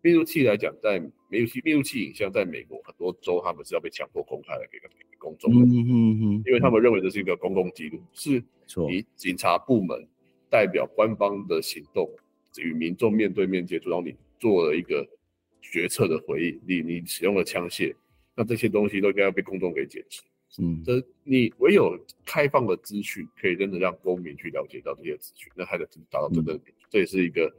[0.01, 4.87] 密录器来讲，在密录器密录器影像在美国很多州，他们是要被强迫公开的给给
[5.19, 8.43] 公众的，嗯嗯嗯，因为他们认为这是一个公共记录，是
[8.89, 10.07] 以警察部门
[10.49, 12.09] 代表官方的行动
[12.57, 15.07] 与民众面对面接触，然后你做了一个
[15.61, 17.93] 决策的回应，你你使用了枪械，
[18.35, 20.23] 那这些东西都应该要被公众给解释。
[20.59, 27.53] 嗯，这你唯有开放的资讯，可以真的让公民去了解到这些资讯，那才能达到真正的，这也是一个。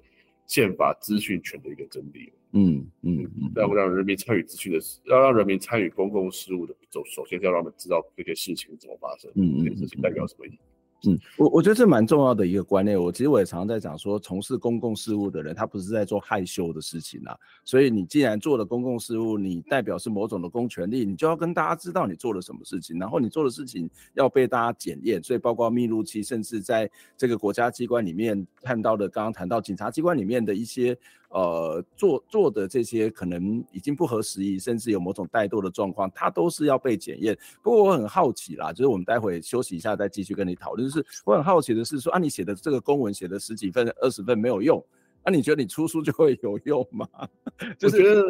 [0.46, 10.58] 宪法资讯权的一个真理，嗯嗯嗯，要让人民参与资讯的，要让人民参与公共事务的，首首先是要让他们知道这些事情怎么发生，嗯嗯，这些事情代表什么意义。
[11.04, 12.96] 嗯，我我觉得这蛮重要的一个观念。
[12.96, 17.36] 我其实我也常常在讲说，从事公共事务的人，他不是在做害羞的事情啊。
[17.64, 25.20] 所以你既然做了公共事务，你代表是某种的公权力，你就要跟大家知道你做了什么事情，然后你做的事情要被大家检验。
[25.20, 30.96] 所以包括密录期，甚至在这个国家机关里面看到的，刚刚谈到警察机关里面的一些。
[31.32, 37.36] 呃，做做的这些可能已经不合时宜，甚至有某种怠惰的状况，它都是要被检验。
[37.62, 40.86] 不过我很好奇啦，就是我们待会休息一下再继续跟你讨论。
[40.86, 44.84] 就是我很好奇的是说，啊，你写的这个公文写的十几份、二十份没有用，
[45.24, 47.08] 那、啊、你觉得你出书就会有用吗？
[47.78, 48.22] 就是觉得，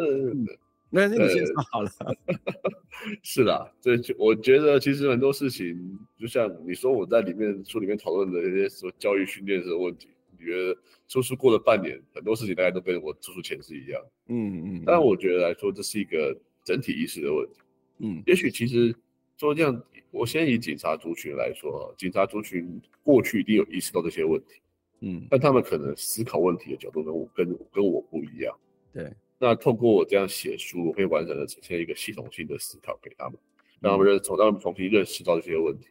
[0.89, 1.91] 没关系，你先说好了。
[3.21, 10.07] 是啦，这我觉得其实很多事情，就像你说我在里面书里面讨论的一些什么教育训练的问题。
[10.43, 10.77] 觉得
[11.07, 14.01] 出书过了半年，很多事情大家都跟我出书前是一样。
[14.27, 14.83] 嗯嗯。
[14.85, 17.53] 但我觉得来说，这是一个整体意识的问题。
[17.99, 18.23] 嗯。
[18.25, 18.95] 也许其实
[19.37, 24.61] 说这样，我先以警察族群来说，警察族群过去一定有意识到这些问题。
[25.01, 25.25] 嗯。
[25.29, 28.55] 但他们可能思考问题的角度跟我跟跟我不一样。
[28.93, 29.11] 对。
[29.39, 33.37] 那透过我这样写书，我会完整的呈现一个系统性的思考给他们，
[33.79, 35.87] 让他们认从让他们重新认识到这些问题。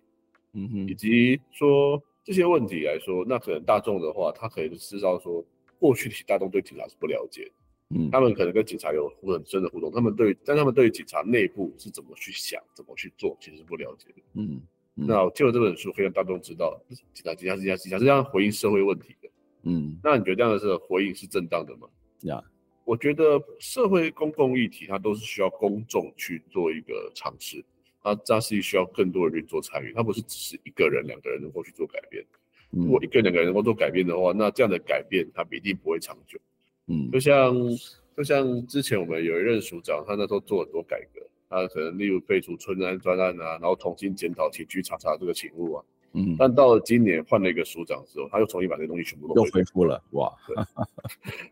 [0.53, 0.89] 嗯哼。
[0.89, 2.03] 以及说。
[2.25, 5.45] 这些问题来说，那可能大众的话，他可能知道说，
[5.79, 7.51] 过去的大众对警察是不了解，
[7.95, 14.63] 嗯，他们可能跟警察有很深的互动，他们对，但他们对警察内部是怎么去想、怎么去做，其实是不了解的，嗯，
[14.97, 19.29] 嗯，那借由这本书，可以让大众知道，警察、警察、警察、警察是这样回应社会问题的，
[19.65, 21.89] 嗯，那你觉得这样的是回应是正当的吗？
[22.21, 22.45] 呀，Yeah.
[22.85, 27.65] 我觉得社会公共议题它都是需要公众去做一个尝试，
[28.03, 32.25] 它它是需要更多人去做参与，他不是只是一个人、两个人能够去做改变。
[32.71, 36.39] 如果一个两个人能够做改变的话，那这样的改变它一定不会长久。
[36.87, 37.55] 嗯，就像
[38.17, 45.85] 就像之前我们有一任署长，他那时候做很多改革，他可能例如废除村安专案啊，然后重新检讨起居查查这个勤务啊。
[46.15, 50.03] 嗯，但到了今年换了一个署长之后，他又重新把这些东西全部都又恢复了。
[50.11, 50.57] 哇，对。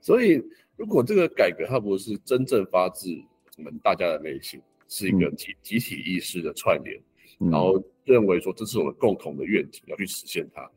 [0.00, 0.42] 所以
[0.76, 3.08] 如果这个改革它不是真正发自
[3.56, 7.00] 我们大家的内心，是一个集集体意识的串联，
[7.38, 10.68] 嗯，然后认为说这是我们共同的愿景，要去实现它。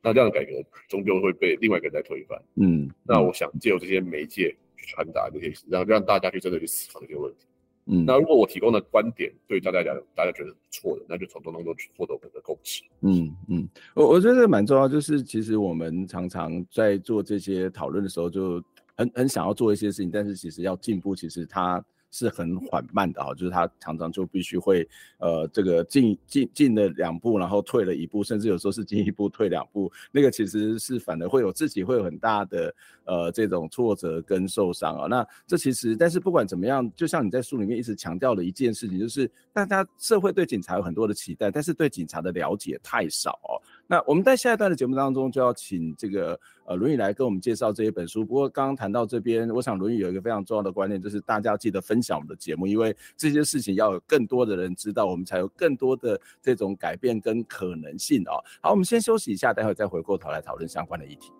[0.00, 0.52] 那这样的改革
[0.88, 2.40] 终究会被另外一个人在推翻。
[2.54, 7.46] 嗯，那我想借由这些媒介去传达这些，让让大家去真的去思考这些问题。
[7.86, 12.82] 嗯，那如果我提供的观点对大家讲，大家觉得不错的，那就从中当中去获得我们的共识。
[13.00, 18.62] 嗯嗯，我我觉得蛮重要，就是其实我们常常在做这些讨论的时候，就
[18.96, 21.84] 很很想要做一些事情，但是其实要进步，其实它。
[22.16, 32.74] 是很缓慢的啊，就是他常常就必须会，呃，这个进进进了两步，然后退了一步，甚至有时候是进一步退两步，那个其实是反而会有自己会有很大的
[33.04, 35.06] 呃这种挫折跟受伤啊。
[35.06, 43.60] 那这其实，但是不管怎么样，就像你在书里面一直强调的一件事情，就是大家社会对警察有很多的期待，但是对警察的了解太少哦。
[43.86, 48.24] 那我们在下一段的节目当中就要请这个呃轮椅来跟我们介绍这一本书。
[48.24, 58.42] 不过刚刚谈到这边，我想轮椅有一个非常重要的观念，就是大家记得分享我们的节目，因为这些事情要有更多的人知道，我们才有更多的这种改变跟可能性哦。
[58.60, 61.30] 好，我们先休息一下，待会再回过头来讨论相关的议题。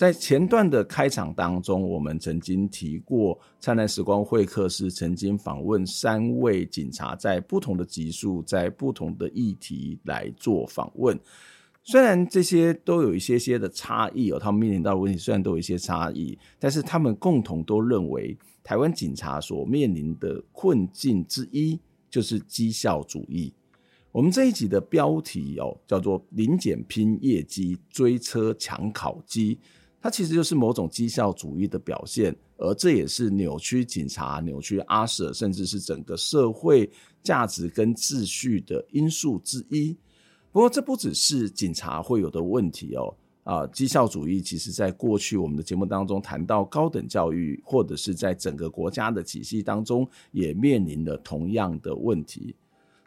[0.00, 11.20] 在前段的开场当中，我们曾经提过，灿烂时光会客室曾经访问三位警察，在不同的集数，在不同的议题来做访问。
[11.82, 18.34] 虽然这些都有一些些的差异哦，他们面临到的问题虽然都有一些差异，但是他们共同都认为，
[18.64, 23.52] 台湾警察所面临的困境之一就是绩效主义。
[24.12, 29.58] 我们这一集的标题哦，叫做“临检拼业绩，追车抢考绩”。
[30.02, 36.90] 它其实就是某种绩效主义的表现，而这也是扭曲警察、扭曲阿舍甚至是整个社会
[37.22, 39.94] 价值跟秩序的因素之一。
[40.52, 43.14] 不过，这不只是警察会有的问题哦。
[43.44, 52.54] 啊，绩效主义其实在过去我们的节目当中谈到高等教育，或者是在整个国家的体系当中，也面临了同样的问题。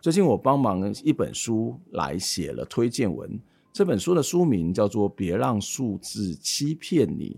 [0.02, 3.40] 最近我帮忙一本书来写了推荐文。
[3.74, 7.32] 这本书的书名叫做《别让数字欺骗你》。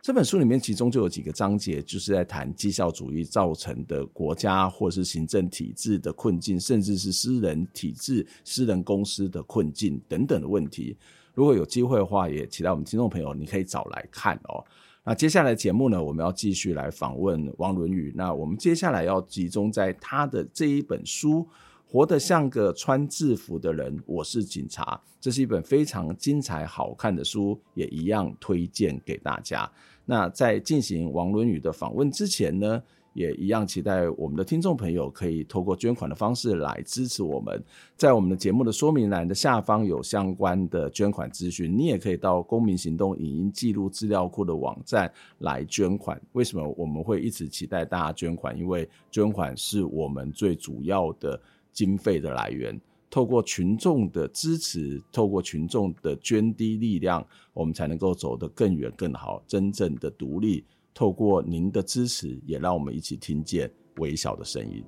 [0.00, 10.96] 这本书里面其中就有几个章节，就是在谈绩效主义造成的国家或是行政体制的困境，甚至是私人体制、私人公司的困境等等的问题。
[11.34, 14.64] 如果有机会的话，也期待我们听众朋友你可以找来看哦。
[15.02, 18.12] 那接下来节目呢，我们要继续来访问王伦宇。
[18.14, 21.48] 那我们接下来要集中在他的这一本书。
[21.94, 25.00] 活得像个穿制服的人，我是警察。
[25.20, 29.70] 这是一本非常精彩好看的书，也一样推荐给大家。
[30.04, 37.62] 那在进行王伦宇的访问之前呢，也一样期待我们的听众朋友可以透过捐款的方式来支持我们。
[37.96, 46.20] 在我们的节目的说明栏的下方有相关的捐款资讯，你也可以到公民行动影音记录资料库的网站来捐款。
[46.32, 48.58] 为什么我们会一直期待大家捐款？
[48.58, 51.40] 因为捐款是我们最主要的。
[51.74, 60.64] 经费的来源，透过群众的支持，透过群众的捐滴力量，我们才能够走得更远、更好，真正的独立。
[60.94, 64.82] 透过您的支持，也让我们一起听见微小的声音。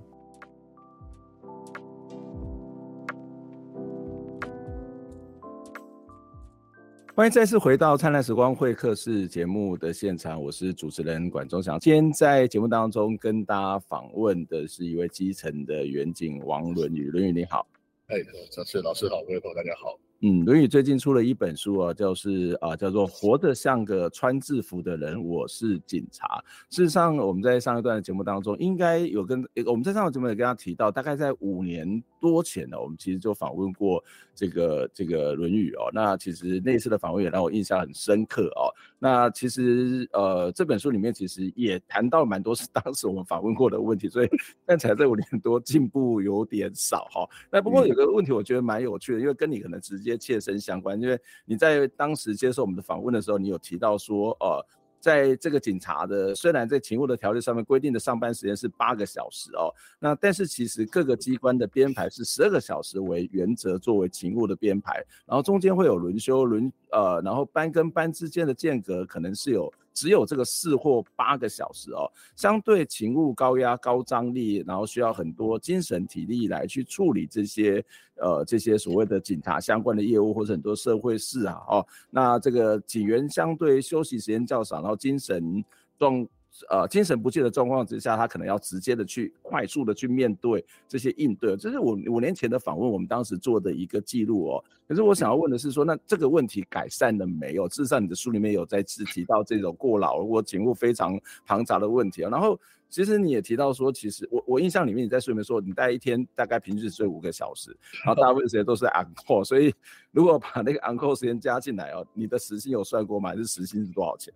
[7.16, 11.81] 欢迎再次回到《灿烂时光会客室》节目的现场，我是主持人管中祥。
[11.81, 17.66] 今天在节目当中跟大家访问的是一位基层的员警王伦宇，伦宇你好。
[18.09, 19.98] 哎，老师老师好，各位朋友大家好。
[20.20, 26.42] 嗯，论语最近出了一本书啊，就是啊，叫做《活得像个穿制服的人》，我是警察。
[26.70, 34.02] 事实上，我们在上一段的节目当中，应该有跟我们在上个节目也跟他提到，大概在五年多前呢，我们其实就访问过
[34.35, 35.90] 这个这个论语哦。
[35.92, 38.72] 那其实那次的访问也让我印象很深刻哦。
[38.98, 44.28] 那其实呃，这本书里面其实也谈到蛮多是当时我们访问过的问题，所以
[44.66, 47.28] 看起来这五年多进步有点少哈。
[47.50, 54.66] 那不过有个问题，我觉得蛮有趣的，因为跟你可能直接切身相关，因为你在当时接受我们的访问的时候，你有提到说，呃，
[55.00, 64.94] 在这个警察的，虽然在勤务的条例上面规定的上班时间是八个小时哦，那但是其实各个机关的编排是十二个小时为原则作为勤务的编排，
[65.26, 69.72] 然后中间会有轮休轮呃，然后班跟班之间的间隔可能是有。
[69.96, 72.04] 只有这个四或八个小时哦，
[72.37, 77.82] 相对勤务高压、高张力，然后需要很多精神体力来去处理这些
[78.16, 85.64] 呃这些所谓的警察相关的业务或者很多社会事啊哦，那这个警员相对休息时间较少，然后精神
[85.99, 86.24] 状。
[86.68, 94.64] 呃，精神不济的状况之下，他可能要直接的去快速的去面对这些应对，这是我五年前的访问，我们当时做的一个记录哦。
[94.88, 97.68] 可是我想要问的是说，那这个问题改善了没有？
[97.68, 102.30] 事实上，你的书里面有在提到这种过劳或警务非常庞杂的问题啊。
[102.30, 109.74] 然后，其实你也提到说，其实我我印象里面你在书里面说，你大概一天大概平均睡五个小时，然后大部分时间都是 on call，所以
[110.12, 113.30] 如果把那个 on call 时间加进来哦，你的时薪有算过吗？
[113.30, 114.32] 还是时薪是多少钱？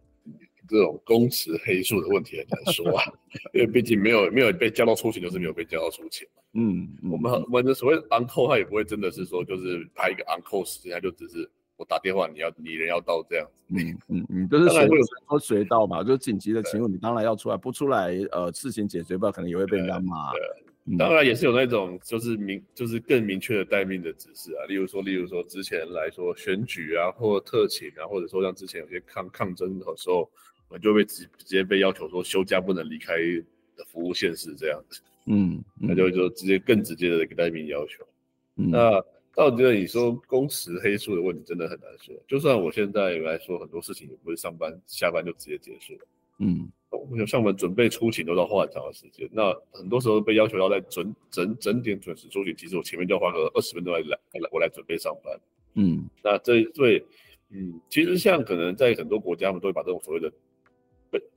[0.71, 3.03] 这种工时黑数的问题很难说啊，
[3.53, 6.27] 因为毕竟没有没有被叫到出勤，就是没有被叫到出勤。
[6.53, 13.75] 嗯，我们我们的所谓 on call，他也不会真的是说就是排一个 on call 时间，他就只是我打电话，你要你人要到这样子。
[13.75, 14.89] 嗯嗯嗯，就是随
[15.29, 20.33] 说随到嘛，就是紧急的情况，你当然要出来，不出来呃事情解决不了，可能也会被人家骂。
[20.99, 30.29] 当然也是有那种就是明就是更明确的待命的指示啊，例如说例如说之前来说选举啊，或特勤啊，或者说像之前有些抗抗争的时候。
[30.71, 33.17] 我就会直直接被要求说休假不能离开
[33.77, 38.07] 的服务县市这样子，嗯，嗯，那就就直接更直接的给待命要求。
[38.57, 39.05] 嗯、那
[39.35, 42.15] 到底你说工时黑数的问题真的很难说。
[42.29, 45.95] 就算我现在来说很多事情也不是上班下班就直接结束，
[46.39, 46.71] 嗯，
[47.27, 49.29] 像我们准备出勤都要花很长的时间。
[49.33, 54.19] 那很多时候被要求要在准整整点准时出勤，其实我前面就要花个二十分钟来来
[54.53, 55.41] 我来准备上班，
[55.75, 57.03] 嗯，那这对，
[57.51, 60.31] 嗯，其实像可能在很多国家，他们都会把这种所谓的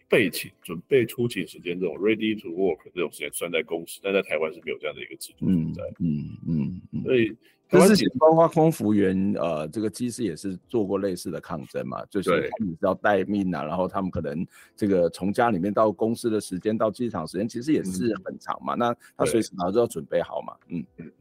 [0.10, 5.84] 备勤准备出勤时间这种 ready to work 这种时间算在公司，但在台湾是没有这样的一个制度存在。
[6.00, 7.36] 嗯嗯嗯，所以
[7.70, 14.46] 台湾其实包括空服员，呃，这个机师也是做过类似的抗争嘛，就是他们要待命啊，然后他们可能
[14.76, 20.56] 这个从家里面到公司的时间到机场时间其实也是很长嘛，嗯、那他随时马上就要准备好嘛。
[20.68, 21.12] 嗯嗯，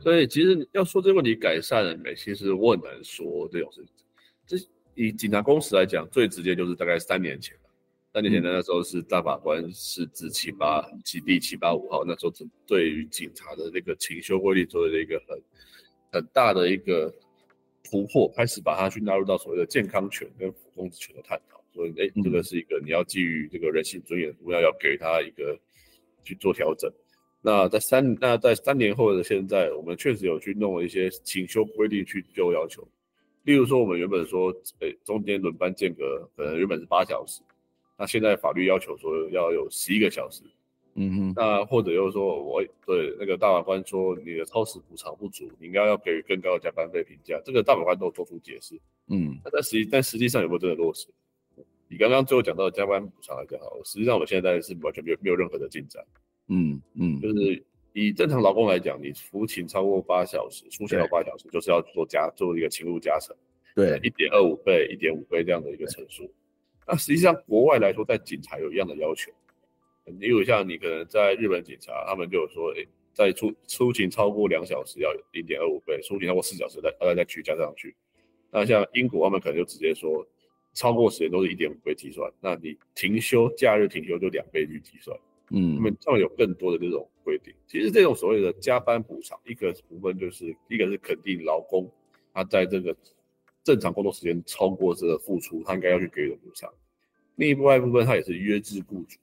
[0.00, 3.94] 所以其实要说这个问题改善了没，其实我很难说这种事情。
[4.46, 4.56] 这
[4.94, 7.56] 以警察工时来讲，最直接就是大概三年前。
[8.16, 12.32] 三年前的那时候是大法官是指七八七第七八五号，那时候
[12.66, 15.38] 对于警察的那个勤休规定做了一个很
[16.10, 17.12] 很大的一个
[17.84, 21.62] 突破，开始把它去纳入到所谓的健康权跟普通权的探讨。
[21.74, 25.54] 所以，哎、欸，这个是一个你要基于这个人性尊严，不要要给他一个
[26.24, 26.90] 去做调整。
[27.42, 32.82] 那在三那在三年后的现在，我们确实有去弄了一些勤休规定去就要求，
[33.42, 34.50] 例如说，我们原本说，
[34.80, 37.42] 哎、欸，中间轮班间隔可能原本是八小时。
[37.98, 40.42] 那现在法律要求说要有十一个小时，
[40.94, 48.78] 嗯哼，那或者又说我对那个大法官说你的超时补偿不足，你应该要给予更高的加班费评价，这个大法官都做出解释，
[49.08, 51.08] 嗯，但实际但实际上有没有真的落实？
[51.88, 56.04] 你刚刚最后讲到的加班补偿来讲，好，实际上我现在是完全没有没有任何的进展，
[56.48, 63.34] 嗯嗯，就是以正常劳工来讲，你服勤超过八小时，出勤到八小时，就是要做加做一个勤务加成，
[63.74, 66.30] 对，一点二五倍、一点五倍这样的一个乘数。
[66.86, 69.32] 那实际上，国外来说，在警察有一样的要求。
[70.20, 77.96] 例如像你可能在日本警察，他们就有说，诶，在出出勤超过两小时要零点二五倍，出勤超过四小时再再再去加上去。
[78.52, 80.24] 那像英国，他们可能就直接说，
[80.74, 82.32] 超过时间都是一点五倍计算。
[82.40, 85.18] 那你停休假日停休就两倍去计算。
[85.50, 87.52] 嗯，他们他们有更多的这种规定。
[87.66, 91.90] 其实这种所谓的加班补偿，一个部分就是一个是肯定劳工
[92.32, 92.96] 他在这个。
[93.66, 96.72] 正常工作时间超过这个付出，他应该要去给予的补偿。
[97.34, 99.18] 另外一部分，他也是约制雇主、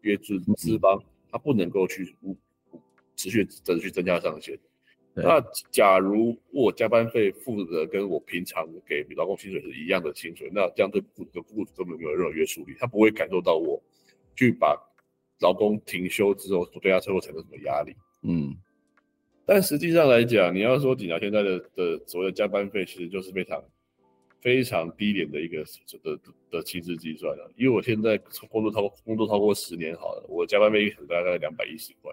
[0.00, 0.98] 约制资方，
[1.30, 2.16] 他不能够去
[3.14, 4.58] 持续持续增加上限。
[5.12, 5.38] 那
[5.70, 13.78] 假如我加班费付的跟我平常给劳工薪水是一样的薪水，那这样对雇主雇主根本没有任何约束力，他不会感受到我
[14.34, 14.74] 去把
[15.40, 17.94] 劳工停休之后对他最后产生什么压力。
[18.22, 18.56] 嗯。
[19.46, 23.62] 但实际上来讲，你要说警察现在的的所谓的加班费，其实就是非常
[24.44, 25.64] 非常低廉的一个
[26.02, 27.50] 的的的薪资计算了。
[27.56, 28.18] 因为我现在
[28.50, 32.12] 工作超过工作超过十年好了，我加班费大概两百一十块。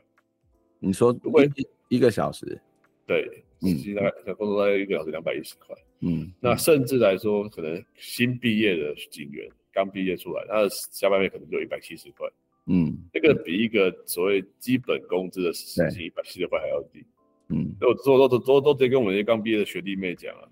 [0.79, 1.43] 你说如果
[1.89, 2.59] 一个小时？
[3.05, 5.75] 对，嗯，大概工作大概一个小时两百一十块。
[5.99, 12.25] 嗯，那甚至来说，可能新毕业的警员刚毕业出来，他的加班费可能就一百七十块。
[12.67, 17.03] 嗯，这个比一个所谓基本工资的时薪一百七十块还要低。
[17.49, 20.47] 嗯，我都都都都直接跟我们那些刚毕业的学弟妹讲啊，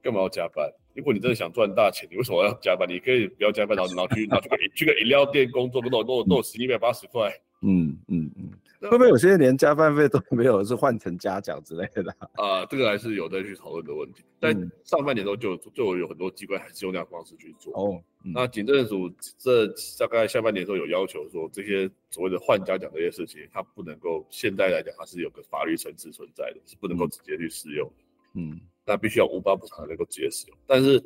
[0.00, 0.72] 干嘛要加班？
[0.94, 2.88] 如果你真的想赚大钱，你为什么要加班？
[2.88, 7.32] 你可以不要加班，然后然后去拿去个去个饮料店工作，都都都都十一百八十块。
[7.66, 8.50] 嗯嗯嗯，
[8.90, 12.10] 会不会有些连加班费都没有，是换成嘉奖之类的？
[12.34, 14.22] 啊、呃，这个还是有待去讨论的问题。
[14.38, 14.52] 但
[14.84, 17.72] 上半年都就就有很多机关还是用那样方式去做。
[17.72, 19.66] 哦，嗯、那警政署这
[19.98, 27.90] 大概下半年的时候有要求说，这些所谓的换嘉奖这些事情，它不能够现在来讲，它是有个法律层次存在的，是不能够直接去适用。
[28.34, 30.56] 嗯，那必须要五八补偿才能够直接使用。
[30.66, 31.02] 但是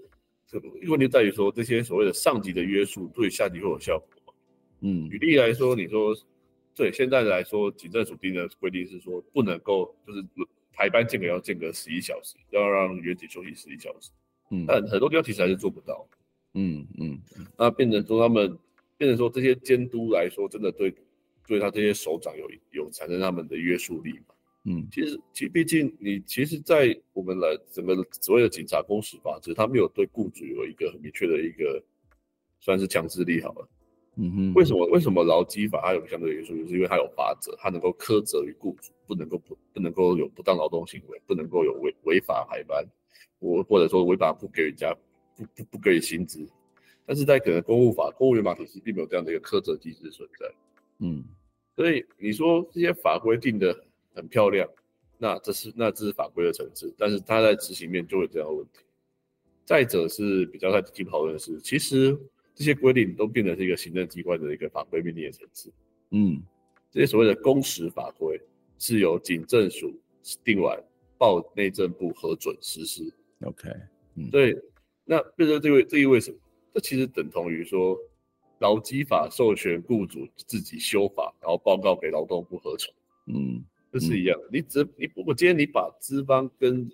[0.47, 4.33] 这个问题在于说，这些所谓的上级的约束对下级会有效果吗？
[4.81, 6.16] 嗯，举例来说，你说。
[6.74, 10.24] 对，现在来说，警政署定的规定是说，不能够就是
[10.72, 14.12] 排班间隔要间隔十一小时，要让员警休息十一小时。
[14.53, 16.09] 嗯，但很多地方其实还是做不到。
[16.55, 17.20] 嗯嗯，
[17.57, 18.57] 那变成说他们，
[18.97, 20.95] 变成说这些监督来说，真的对
[21.49, 24.37] 对他这些首长有有产生他们的约束力嘛？
[24.68, 31.82] 嗯，其实其毕竟你其实，在我们来整个所谓的警察公使法制，他没有对雇主有一个很明确的一个
[32.60, 33.68] 算是强制力好了。
[34.16, 36.54] 嗯哼，为什么为什么劳基法它有相对约束？
[36.54, 42.84] 就是因为它有法则，它能够苛责于雇主，不能够不不能够有不当劳动行为，不能够有违违法排班，
[43.40, 44.94] 或或者说违法不给人家
[45.34, 46.46] 不不不给予薪资。
[47.06, 50.52] 但是在可能公务法、公务员法体系并没有这样的一个苛责机制存在。
[50.98, 51.24] 嗯，
[51.74, 53.72] 所以你说这些法规定得
[54.18, 54.68] 很漂亮，
[55.16, 58.80] 那这是那这是法规的层次，但是它在执行面就会有这样的问题。
[59.64, 62.18] 再者是比较在积极讨论的是，其实。
[62.58, 65.72] 这些规定都变成是一个行政机关的一个法规命令的层次。
[66.10, 66.42] 嗯，
[66.90, 68.36] 这些所谓的公时法规
[68.80, 69.96] 是由警政署
[70.42, 70.76] 定完，
[71.16, 73.08] 报内政部核准实施。
[73.42, 73.70] OK，
[74.16, 74.60] 嗯，对，
[75.04, 76.38] 那变成这位这意味什么？
[76.74, 77.96] 这其实等同于说，
[78.58, 82.92] 劳基法授权雇主自己修法，然后报告给劳动部核准。
[83.26, 84.49] 嗯，这是一样的。
[84.53, 86.91] 你只你如果今天你把资方跟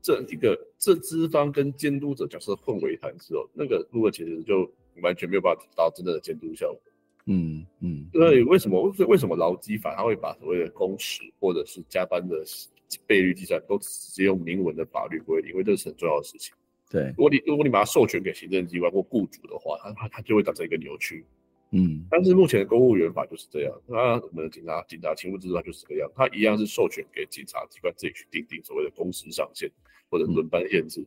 [0.00, 4.70] 这一个这资方跟监督者角色混为一谈之后，那个如果其实就。
[5.00, 6.80] 完全没有办法达到真正的监督效果。
[7.24, 12.44] 嗯嗯，所以为什么为什么劳基法它会把所谓的工时或者是加班的
[13.06, 15.52] 倍率计算都直接用明文的法律规定？
[15.52, 16.54] 因为这是很重要的事情。
[16.90, 21.24] 对，如果你如果你把它授权给行政机关或雇主的话，它它它就会造成一个扭曲。
[21.74, 29.70] 嗯，但是目前的公务员法就是这样，那我们的警察警察情务制度就是这个样，它一样是授权给警察机关自己去定定所谓的工时上限
[30.10, 31.02] 或者轮班限制。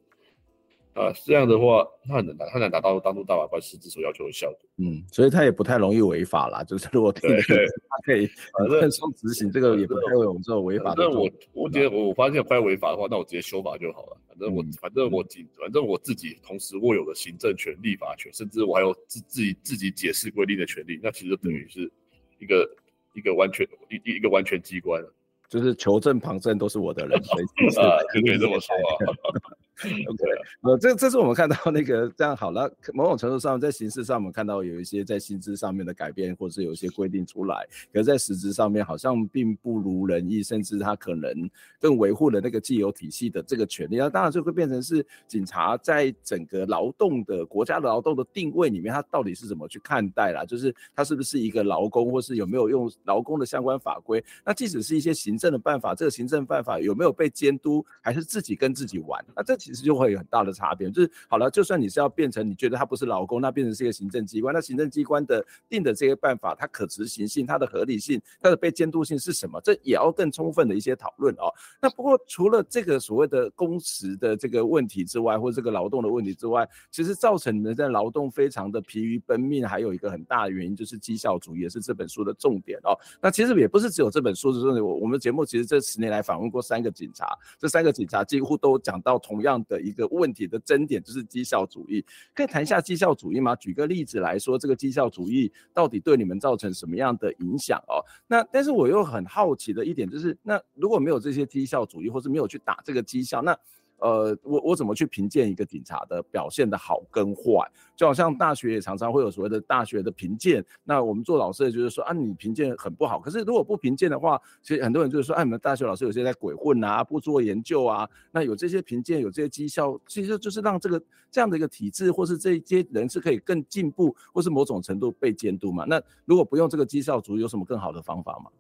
[0.96, 4.60] 啊，这样的话，他很难达，他难达到当初大法官实质所要求的效果。
[4.78, 6.64] 嗯，所以他也不太容易违法啦。
[6.64, 8.26] 就是如果听的，他可以
[8.58, 11.04] 反正说执行这个也不太会有这种违法的。
[11.04, 14.18] 反正我我觉得我发现快违法的话，那我直接修法就好了。
[14.30, 21.92] 反正我、嗯、反正我仅反正我自己同时握有的行政权、立法权，甚至我还有自自己自己解释规定的权利，那其实等于是
[22.40, 25.14] 一个、嗯、一个完全一一个完全机关了。
[25.50, 27.44] 就是求证旁证都是我的人，所以
[27.80, 29.56] 啊，可以这么说啊。
[29.84, 30.24] OK，
[30.62, 41.30] 呃，这这是我们看到那个这样好了，某种程度上在形式上我们看到有一些在薪资上面的改变，或是有一些规定出来，可是在实质上面好像并不如人意，甚至他可能
[41.78, 43.98] 更维护了那个既有体系的这个权利。
[43.98, 50.46] 那当然就会变成是警察在整个劳动的国家的劳动的定位里面，他到底是怎么去看待啦？
[50.46, 54.24] 就是他是不是一个劳工，或是有没有用劳工的相关法规？
[54.46, 59.22] 那即使是一些行行政的办法，这个行政办法有没有被监督，还是自己跟自己玩？
[59.36, 59.54] 那这。
[59.66, 69.60] 其实就会有很大的差别，就是好了，就算你是要变成你觉得他不是劳工，那变成是一个行政机关，那行政机关的定的这些办法，它可执行性、它的合理性、它的被监督性是什么？
[69.62, 71.52] 这也要更充分的一些讨论哦。
[71.82, 82.94] 那不过除了这个所谓的工时的这个问题之外，或者这个劳动的问题之外，其实造成人在劳动非常的疲于奔命，还有一个很大的原因就是绩效主义，也是这本书的重点哦。
[83.22, 89.56] 那其实也不是只有这本书的重点，我我们节目其实这十年来访问过三个警察，这三个警察几乎都讲到同样。
[89.68, 92.06] 的一个问题的争点就是绩效主义，
[92.36, 93.56] 可以谈一下绩效主义吗？
[93.56, 98.04] 举个例子来说，这个绩效主义到底对你们造成什么样的影响哦？
[98.28, 103.58] 那但是我又很好奇的一点就是，那如果没有这些绩效主义，或是没有去打这个绩效，那
[104.00, 107.70] 呃，我我怎么去评鉴一个警察的表现的好跟坏？
[107.96, 113.20] 就好像大学也常常会有所谓的大学的评鉴，那我们做老师的就是说啊，你评鉴很不好。
[113.20, 118.08] 可是如果不评鉴的话，其实很多人就是说，哎、啊，你们大学老师有些在鬼混啊，不做研究啊。
[118.32, 125.86] 那有这些评鉴，有这些绩效，其实就是让这个这样的一个体制，或是这些人是可以更进步，或是某种程度被监督嘛。
[125.86, 128.52] 那如果不用这个绩效组，有什么更好的方法吗？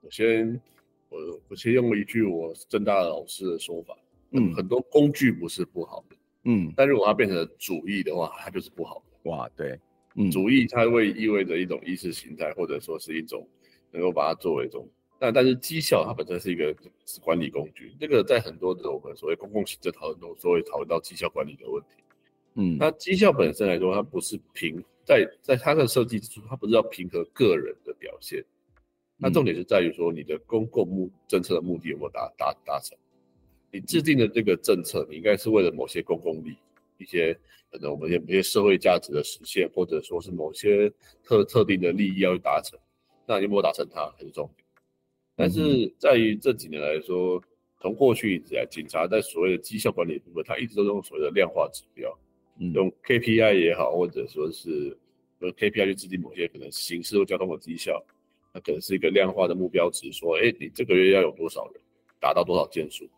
[0.00, 0.58] 我先。
[1.10, 3.96] 我我先用一句我正大老师的说法，
[4.30, 9.30] 嗯，很多工具不是不好的，嗯，但如果它变成主义的话，它就是不好的。
[9.30, 9.78] 哇，对，
[10.14, 13.46] 嗯，主义它会意味着一种意识形态，或者说是一种
[13.90, 14.88] 能够把它作为一种，
[15.18, 16.74] 但但是绩效它本身是一个
[17.20, 22.02] 管理工具，这个在很多的我们所谓公共行政讨论中，都会讨论到绩效管理的问题，
[22.54, 28.44] 嗯，那绩效本身来说，它不是平在在它的设计之初，它不是要平衡个人的表现。
[29.20, 32.96] 那重点是在于说你的公共目政策的目的有没有达达达成？
[33.70, 36.56] 你制定的这个政策，你应该是为了某些公共利益，
[36.98, 37.32] 一些
[37.70, 40.90] 可能我们一些社会价值的实现，或者说是某些
[41.22, 42.78] 特特定的利益要去达成，
[43.26, 44.66] 那你有没有达成它还是重点。
[45.36, 47.40] 但是在于这几年来说，
[47.80, 52.18] 从过去一直以来，警察在所谓的绩效管理部分，他一直都用所谓的量化指标，
[52.58, 54.98] 用 KPI 也好，或者说是
[55.38, 58.04] 用 KPI 去制定某些可能刑事或交通的绩效，
[58.52, 61.80] 那可能是一个量化的目标值，说，哎，你这个月要有多少人
[62.20, 63.08] 达到多少件数？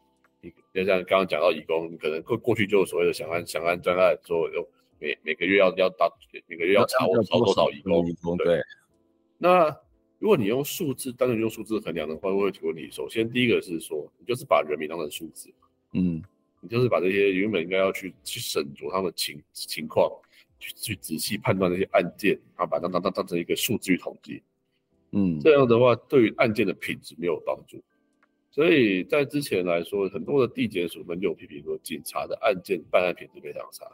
[0.41, 4.69] 你就像刚刚讲到移工，你可能过过去就有所谓的想按想按专案，说有
[4.99, 6.11] 每每个月要要达
[6.47, 8.05] 每个月要超超多少移工，
[8.39, 8.61] 对，
[9.39, 9.77] 那。
[10.19, 12.89] 如果你用数字，单纯用数字衡量的话，会有几个问题。
[12.93, 15.53] 首先，第一个是说，你就是把人民当成数字，
[15.95, 16.23] 嗯，
[16.61, 20.09] 你就是把这些原本应该要去去审酌他们情情况，
[20.61, 24.41] 去去仔细判断那些案件，然后，把它当当当当成一个数据统计，
[25.13, 27.83] 嗯，这样的话对于案件的品质没有帮助。
[28.51, 33.87] 所以在之前来说，很多的地检署们就有批评说，警察的案件办案品质非常差。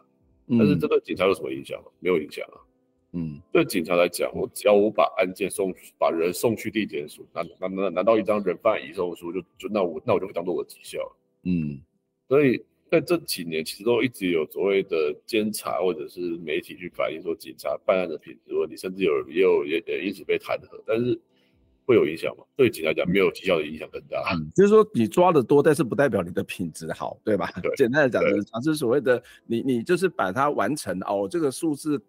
[0.51, 1.91] 但是这对警察有什么影响吗？
[2.01, 2.59] 没有影响啊。
[3.13, 10.99] 嗯，对警察来讲，我只要我把案件送，把人送去地检署，拿拿拿拿到一张人犯移送书，就就那我那我就会当做我的绩效。
[11.45, 11.81] 嗯，
[12.29, 20.83] 所以在这几年，其实都一直有所谓的监察或者是媒体去反映说，警察办案的品质问题，甚至有也有也也因此被弹劾。
[20.87, 21.19] 但是
[21.85, 22.45] 会有影响吗？
[22.57, 24.23] 对警察来讲，没有绩效的影响更大。
[24.33, 27.51] 嗯，就是说你抓的多，但是不代表你的品质好，对吧？
[27.63, 32.01] 对，简单的讲，就是就是所谓的你你就是把它完成哦，这个数字。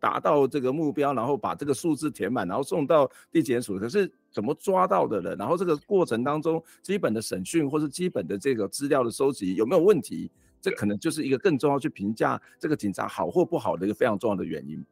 [0.00, 3.78] 达到这个目标，然后把这个数字填满，然后送到地检署。
[3.78, 5.36] 可是怎么抓到的人？
[5.36, 10.30] 然后这个过程当中，基本的审讯或是基本的这个资料的收集有没有问题？
[10.60, 14.84] 这可能就是一个更重要去评价这个警察好或不好的一个非常重要的原因。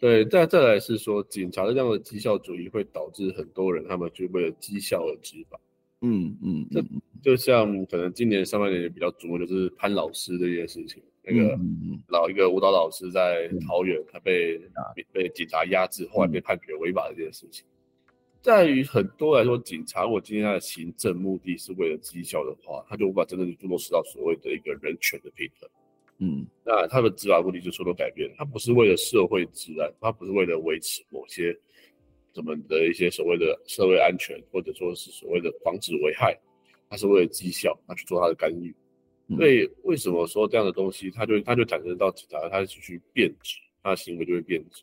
[0.00, 5.60] 对，再再来是说，警察的这样的绩效主义会导致很多人他们就为了绩效而执法。
[6.02, 6.82] 嗯嗯，这
[7.22, 11.02] 就像可能今年上半年也比较瞩目，就是潘老师这件事情。
[11.22, 11.56] 那个
[12.08, 14.58] 老一个舞蹈老师在桃园，他被
[15.12, 17.64] 被警察压制，后来被判决违法的这件事情，
[18.40, 25.68] 在于很多来说，警察如果今天他的行政目的是为了绩效的话，他就无法真正去落实到所谓的一个人权的平衡。
[26.22, 31.54] 嗯，那他的执法目的就受到改变，他不是为了社会治安，他不是为了维持某些
[32.34, 36.38] 什么的一些所谓的社会安全，或者说是所谓的防止危害，
[36.88, 38.74] 他是为了绩效，他去做他的干预。
[39.36, 44.82] 所以为什么说这样的东西，他就他就产生到警察，他去变质，他的行为就会变质。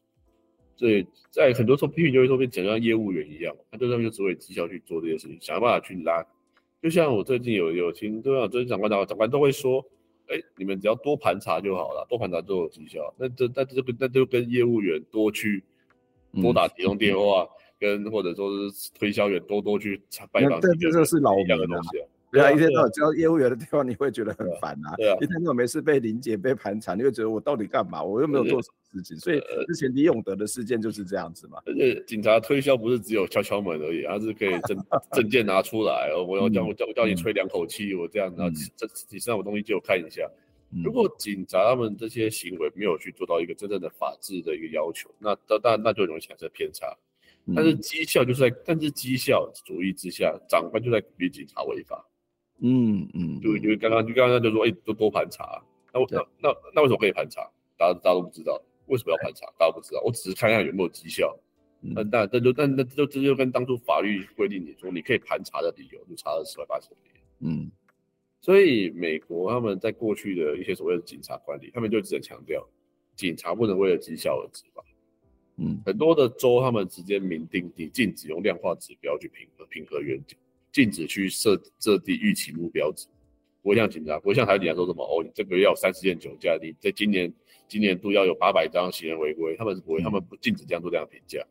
[0.75, 6.25] 所以在很多时候批评就会说变成像业务员一样，他就他们就只为绩效去做这些事情，想办法去拉。
[6.81, 9.83] 就像我最近有有听，对啊，最近长官长官长官都会说，
[10.27, 13.13] 哎，你们只要多盘查就好了，多盘查就有绩效。
[13.17, 15.63] 那这那这个那就跟业务员多去
[16.41, 17.47] 多打几通电话，
[17.79, 22.07] 跟或者说是推销员多多去拜访，这这是老一样的东西啊。
[22.29, 24.93] 对啊，一天到晚交业务员的电话，你会觉得很烦啊。
[24.97, 28.03] 对啊，一天到晚没事被林姐、被盘查，你会觉得我到底干嘛？
[28.03, 29.17] 我又没有做什么事情。
[29.17, 31.57] 所以之前李永德的事件就是这样子嘛。
[31.65, 34.77] 而且警察推销不是只有敲敲门而已，他是可以证
[35.13, 40.29] 证件拿出来，我要叫我叫我叫你吹两口气，我这样，然后这你身上有东西借我看一下。
[40.83, 46.95] 如果警察他们这些行为没有去做到一个真正的法治的一个要求，那当然那就容易产生偏差。
[47.55, 52.05] 但是绩效就是在，但是绩效主义之下，长官就在鼓励警察违法。
[52.59, 55.63] 嗯嗯，就因为刚刚就刚刚就说，哎、欸，多多盘查，
[55.93, 57.49] 那我那那那为什么可以盘查？
[57.77, 59.45] 大家大家都不知道，为什么要盘查？
[59.57, 61.33] 大家不知道，我只是看一下有没有绩效。
[61.79, 66.97] 那那那就那那就这就跟当初法律规定你说你可以盘查的理由，就查了十万八千里。
[67.39, 67.71] 嗯，
[68.47, 72.65] 所以美国他们在过去的一些所谓的警察管理，他们就只能强调，
[73.13, 74.81] 警察不能为了绩效而执法。
[75.57, 80.37] 嗯，很多的州他们直接明定，你禁止用量化指标去评核评核员警。
[80.71, 83.07] 禁止去设设定预期目标值，
[83.61, 87.33] 不会像警察，不会像台警察说什么哦，你这个月要三十件酒驾，你在今年
[87.67, 91.45] 今年度要有八百张行人违规，他们是不会，他们不禁止这样做这样的评价，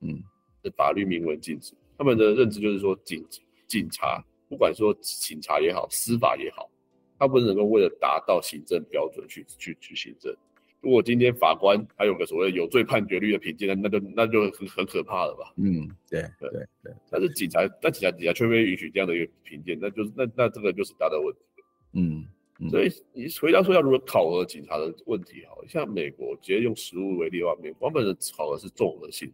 [0.00, 0.20] 嗯，
[0.64, 3.24] 这法律明文禁止，他们的认知就是说警
[3.68, 6.68] 警察，不管说警察也好，司法也好，
[7.16, 10.36] 他不能够为了达到行政标准去去去行政。
[10.80, 15.52] 如果今天法官还有个所谓有罪判决率的评鉴，那就那就很很可怕了吧？
[15.56, 16.92] 嗯，对对对，对。
[17.10, 21.40] 但是警察，但警察底下却没允许这样的一个评鉴，那就是那那这个就是大的问题。
[21.92, 22.26] 嗯，
[22.60, 29.30] 嗯，所以你回答说要如何考核警察的问题，好像美国直接用实物为例的话，美国本身考核是综合性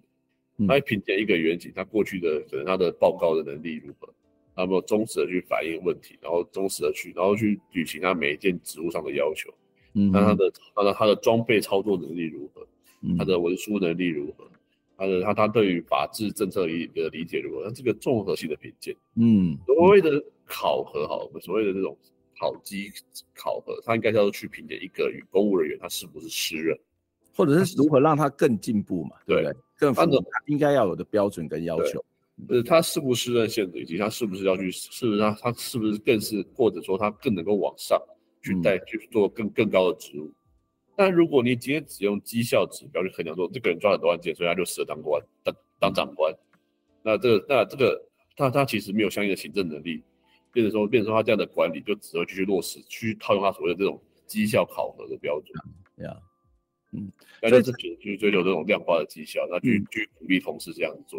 [0.58, 4.12] 的，他会评鉴一个远景他过去的可能他的报告的能力如何，
[4.56, 9.52] 他有没有忠实的去反映问题，然后忠实的去然后去履行他每一件职务上的要求。
[9.92, 12.66] 嗯那他的他的他的装备操作能力如何？
[13.18, 14.48] 他的文书能力如何？
[14.96, 17.64] 他的他他对于法治政策理的理解如何？
[17.64, 21.96] 那这个综合性的评鉴，嗯，所谓的考核哈，我们所谓的这种
[22.38, 22.90] 考绩
[23.34, 26.78] 考核，他应该叫做去评鉴一个与公务人员他是不是适任，
[27.34, 29.54] 或者是如何让他更进步嘛，对不对？
[29.78, 32.02] 更符合他应该要有的标准跟要求。
[32.48, 37.98] 就是他是不是适任现的，以及他是不是要去，是不是他他是不是更是，或者说他更能够往上
[38.42, 40.30] 去带去做更更高的职务。
[40.94, 46.34] 但如果你今天只用绩效指标去衡量说这个人抓很多案件，所以他就适合当官当当长官，
[47.02, 48.06] 那这个那这个
[48.36, 50.02] 他他其实没有相应的行政能力，
[50.52, 55.52] 变成说变成说他这样的管理就只会继续落实，去套用他所谓的这种绩效考核的标准。
[55.96, 56.16] 对啊，
[56.92, 57.10] 嗯，
[57.40, 61.18] 那就是去追求这种量化的绩效，那去去鼓励同事这样做。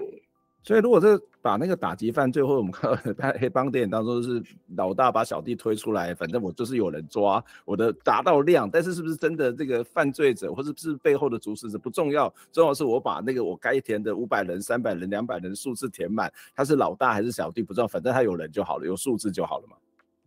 [0.68, 4.44] 所以，如果这把那个打击犯罪，或者我们看到黑帮电影当中是
[4.76, 19.78] 老大把小弟推出来，反正我就是有人抓，我的达到量，但是是不是真的这个犯罪者，或者是背后的主使者不重要，重要是我把那个我该填的五百人、三百人、两百人数字填满，他是老大还是小弟不知道，反正他有人就好了，有数字就好了嘛。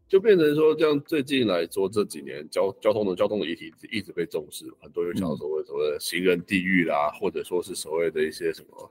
[0.09, 8.91] 就变成说，像最近来说这几年交交通的交通的议题一直被重视，很多人讲所谓什么行人地狱啦，或者说是所谓的一些什么。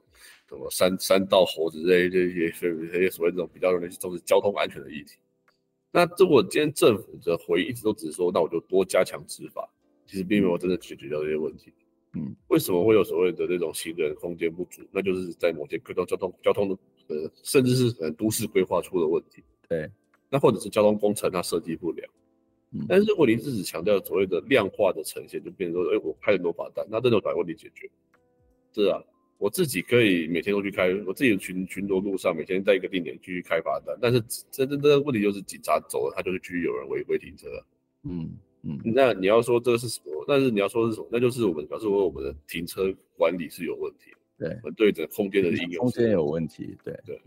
[0.50, 2.52] 什么三三道猴子这些这些
[2.91, 5.18] 这些所谓这种比较容易重视交通安全的议题，
[5.91, 9.70] 那如果今天政府的回应一直都只是说，那我就多加强执法，
[10.08, 11.72] 其实并没有真的解决掉这些问题。
[12.14, 14.82] 嗯，为什么会有所谓的那种行人空间不足？
[14.91, 16.78] 那就是在某些交通交通交通的
[17.10, 19.43] 呃，甚至是可能都市规划出的问题。
[19.68, 19.88] 对，
[20.32, 22.10] 那或者是交通工程它设计不良。
[22.72, 27.88] 嗯，但是如果你只是强调所谓的量化的呈现，就变成说，哎、欸，我开很多罚单，那这种把问题解决，
[28.74, 29.00] 是啊。
[29.40, 34.22] 我自己可以每天都去开，我自己的巡巡逻路上每天在一个定点继续开罚单，但是
[34.52, 37.48] 真真的问题就是警察走了，他就是继续有人违规停车。
[38.04, 38.30] 嗯
[38.64, 40.26] 嗯，那你要说这是什么？
[40.28, 41.08] 但是你要说是什么？
[41.10, 44.12] 那就是我们表示说我们的停车管理是有问题。
[44.38, 46.78] 对，我们对着空间的应用空间有问题。
[46.84, 47.18] 对对。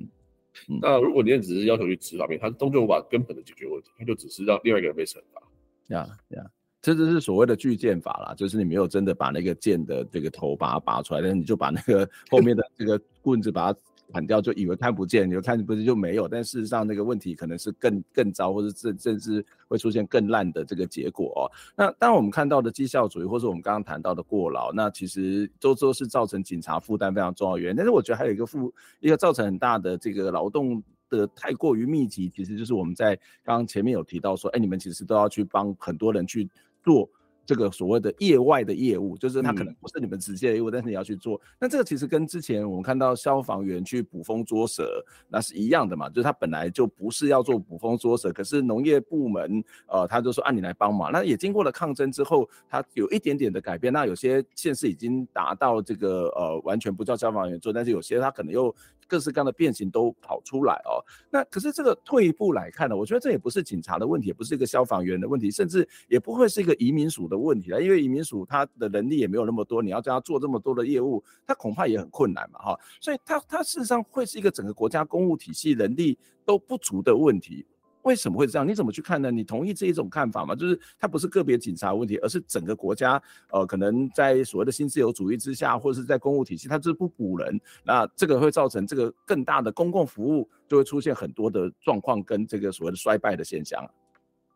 [0.83, 5.43] 那如果你只是要求去执法面，他终究无法根本的解决问题，他就只是让另外一个人被惩罚。
[5.89, 6.45] 呀呀。
[6.83, 13.79] 这就是所谓的锯剑法啦，就是你没有真的把那个剑的这个头把它拔出来，但是你就把那个 后面的这个棍子把它
[14.13, 16.27] 砍掉，就以为看不见，你就看不见就没有。
[16.27, 21.41] 但事实上那个问题可能是更更糟，或者甚甚至会出现更烂的这个结果哦。
[21.77, 27.77] 那当然我们看到的绩效主义，或者我们刚刚谈到的过劳，那其实都都是造成警察负担非常重要的原因。
[27.77, 33.15] 但是我觉得还有一个负一个造成很大的这个劳动的太过于密集，其实就是我们在
[33.45, 36.51] 刚刚前面有提到说，哎，你们其实都要去帮很多人去。
[36.83, 37.09] 做
[37.45, 41.41] 这个所谓的业外的业务，就是他可能不是你们直接的业务，嗯、但是你要去做。
[41.61, 51.11] 那这个其实跟之前我们看到消防员去捕风捉蛇，那是一样的嘛，就是他本来就不是要做捕风捉蛇，可是农业部门呃他就说按、啊、你来帮忙。
[51.11, 53.93] 那也经过了抗争之后，他有一点点的改变。
[53.93, 58.75] 那有些县市已经达到这个呃完全不叫消防员做，但是有些他可能又。
[59.07, 77.67] 各式各样的变形都跑出来哦，那可是这个退一步来看呢，我觉得这也不是警察的问题，也不是一个消防员的问题，甚至也不会是一个移民署的问题了，因为移民署他的能力也没有那么多，你要叫他做这么多的业务，他恐怕也很困难嘛哈，所以他他事实上会是一个整个国家公务体系能力都不足的问题。
[78.03, 78.67] 为什么会这样？
[78.67, 79.31] 你怎么去看呢？
[79.31, 80.55] 你同意这一种看法吗？
[80.55, 93.89] 就是它不是个别警察问题，而是整个国家，呃，可能在所谓的新自由主义之下，或者是在公务体系，它就是不补人，那这个会造成这个更大的公共服务就会出现很多的状况跟这个所谓的衰败的现象。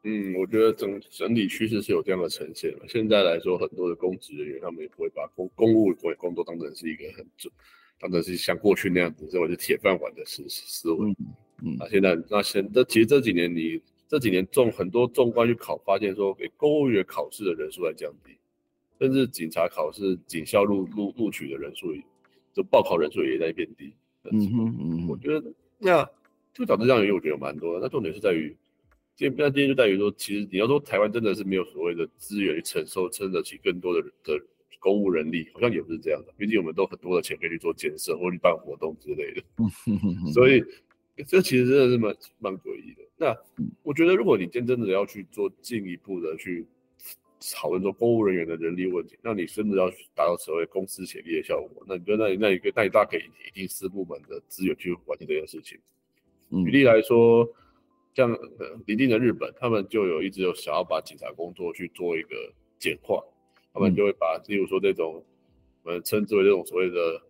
[0.02, 2.72] 嗯，我觉得整整体趋势是有这样的呈现。
[2.88, 7.50] 现在来说，很多的公职人员他们也不会把公公务工工作当成是一个很重，
[8.00, 11.10] 当成是像过去那样子认为是铁饭碗的思思维。
[11.10, 11.16] 嗯
[11.62, 18.36] 嗯，那现在那现这其实这几年你这几年纵很多纵观去考，发现说给公务员考试的人数在降低，
[19.00, 21.94] 甚至警察考试警校录录录取的人数，
[22.52, 23.92] 就报考人数也在变低。
[24.30, 26.08] 嗯哼嗯，我觉得那
[26.52, 27.80] 就导致这样原因，我觉得有蛮多的。
[27.80, 28.54] 那重点是在于，
[29.16, 34.40] 今天那今天就在于说，其实你要说台湾真的是没有所谓的资源去承受撑得起更多的的
[34.78, 36.32] 公务人力，好像也不是这样的。
[36.36, 39.42] 毕竟我们都很多的钱可以去做建设或去办活动之类的，
[40.32, 40.62] 所以。
[41.24, 43.02] 这其实真的是蛮蛮诡异的。
[43.16, 43.36] 那
[43.82, 46.66] 我觉得，如果你真真的要去做进一步的去
[47.54, 55.78] 讨论说公务人员的人力问题，那你真的要达到所谓公司协力的效果，那你觉得那你那一个那你大可以一定私部门的资源去完成这件事情。
[56.50, 57.48] 举例来说，
[58.14, 58.36] 像
[58.86, 62.36] 邻近的日本，他们就有一直有想要把警察工作去做一个
[62.78, 63.22] 简化，
[63.72, 65.24] 他们就会把，例如说这种
[65.82, 67.22] 我们称之为这种所谓的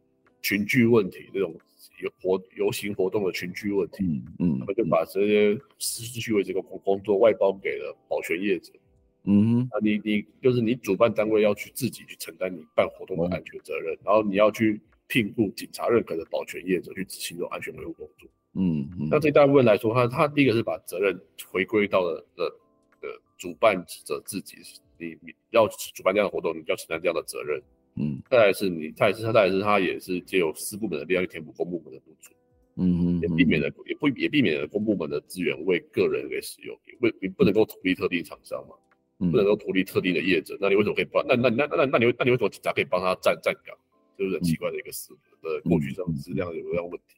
[0.42, 1.54] 群聚问题这种。
[2.02, 8.70] 游活游行活动的群聚问题，嗯，嗯他们就把这些失去为这个工工作外包给了保全业者，
[9.24, 18.28] 嗯，那你你就是你主办单位要去自己去承担你办活动的安全责任，然后你要去聘雇警察认可的保全业者去执行这种安全维护工作。
[18.52, 21.18] 嗯，那这大部分来说，他他第一个是把责任
[21.50, 22.44] 回归到了的
[23.00, 23.08] 的
[23.38, 24.58] 主办者自己，
[24.98, 27.58] 你你要主办这样的活动，你就要承担这样的责任。
[27.96, 32.32] 嗯，再来是你，再也是他，再来是他也是借由私部门的力量去填补公部门的不足。
[32.76, 38.74] 嗯嗯，也避免了，也不也避免了公部门的资源为个人给使用，也不你不能够独立特定厂商嘛，
[39.18, 41.26] 嗯、不能够独立特定的业者，那你为什么可以帮？
[41.26, 43.76] 那那那那那你那你为什么警察可以帮他站站岗？
[44.18, 47.16] 就是很奇怪的一个思路的过去上质量有这样问题。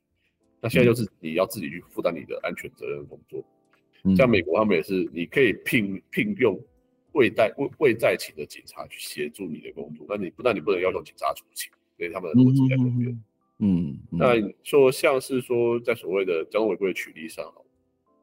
[0.61, 3.45] 那现在就是你要自己去负担你的安全责任工作。
[4.17, 6.61] 像美国他们也是，你可以聘聘用
[7.13, 13.25] 未在未未在勤的警察去协助你的工作，那你不但你不能要求警察出勤，所以他们的逻辑在这边。
[13.59, 17.53] 嗯，那说像是说在所谓的交通违规的取缔上，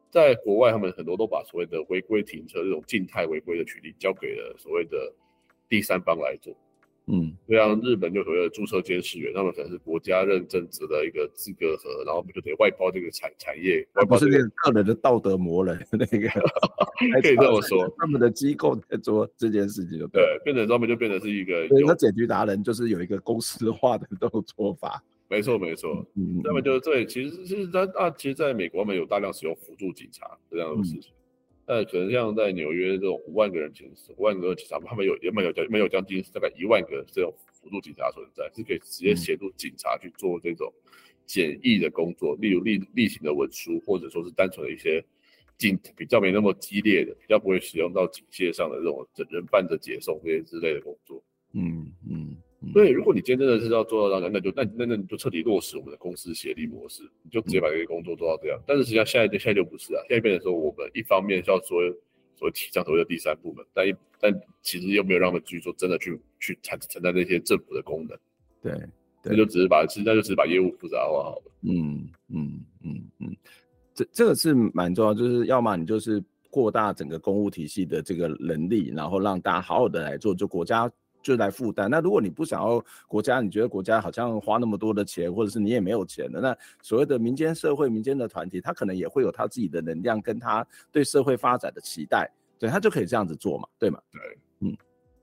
[0.09, 5.13] 在国外他们很多都把所谓的违规停车这种静态违规的取缔交给了所谓的
[5.67, 6.55] 第三方来做。
[7.07, 16.27] 嗯，像日本就所谓的注册监视员，他们可能是国家认证制的一个资格和，然后我们就得外包这个产产业，外包、这个、不是那个个人的道德魔人那个，
[17.21, 25.03] 可以这么说，他们的机构在做这件事情就对，对，变成专门就变成是一个，对，那检举达人就是有一个公司化的这种做法。
[25.27, 31.11] 没错，没错，嗯，那么就是对，其实其实在啊，其实在美国，他们有大量使用辅助警察这样的事情。
[31.11, 31.24] 那、
[31.67, 40.71] 嗯、可能像在纽约这种五万个人警五万个警察，他们有也没有将没有将近大概一万个这种辅助警察存在，是可以直接协助警察去做这种
[41.25, 45.03] 简易的工作，嗯、例如例例行的文书，或者说是单纯的一些
[45.57, 51.23] 警比较没那么激烈的，比较不会使用到警械上的这种人犯的解送这些之类的工作。
[51.53, 52.37] 嗯嗯。
[52.73, 58.59] 对，如果你今天真的是要做到这样，那就那那那你就彻底落实我们的公司协力模式，你就直接把这个工作做到这样。
[58.65, 61.79] 但是实际上现在现在就不是啊，现在变成说我们一方面是要说
[62.35, 68.17] 所谓提倡所谓的第三部门，但一但其实又没有让他们去说真的去去承承担那些政府的功能。
[68.61, 68.73] 对，
[69.23, 71.51] 那就只是把实际上就只是把业务复杂化好了。
[71.61, 73.35] 嗯嗯嗯嗯，
[73.93, 80.91] 这这个是蛮重要，就是要么你就是扩大整个公务体系的这个能力，然后让大家好好的来做，就国家。
[81.25, 81.89] 就来负担。
[81.89, 93.99] 那如果你不想要国家，你觉得国家好像花那么多的钱，或者是你也没有钱的，那所谓的民间社会、民间的团体，他可能也会有他自己的能量，跟他对社会发展的期待，对，他就可以这样子做嘛，对吗？
[94.11, 94.21] 对，
[94.59, 94.77] 嗯。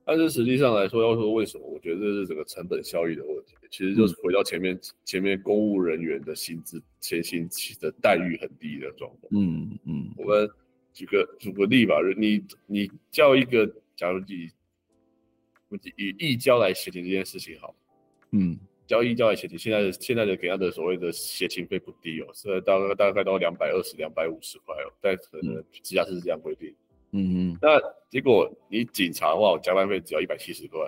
[0.05, 9.31] 但是实际上来说，要说为什么，我觉得这是整个成本效益的问题，其实就是回到前面，嗯、前面公务人员的薪资、前薪期的待遇很低的状况。
[9.31, 10.11] 嗯嗯。
[10.17, 10.51] 我们
[10.93, 14.51] 举个举个例吧，你你叫一个，假如你。
[15.97, 17.75] 以义交来协勤这件事情好，
[18.31, 26.75] 嗯，交易交来协勤，现在的现在的给他的所谓的协勤费不低哦，是大概大概都两百二十、两百五十块哦，但可能直辖市是这样规定，
[27.13, 30.81] 嗯嗯，那结果你警察的话，我加班费只要一百七十块，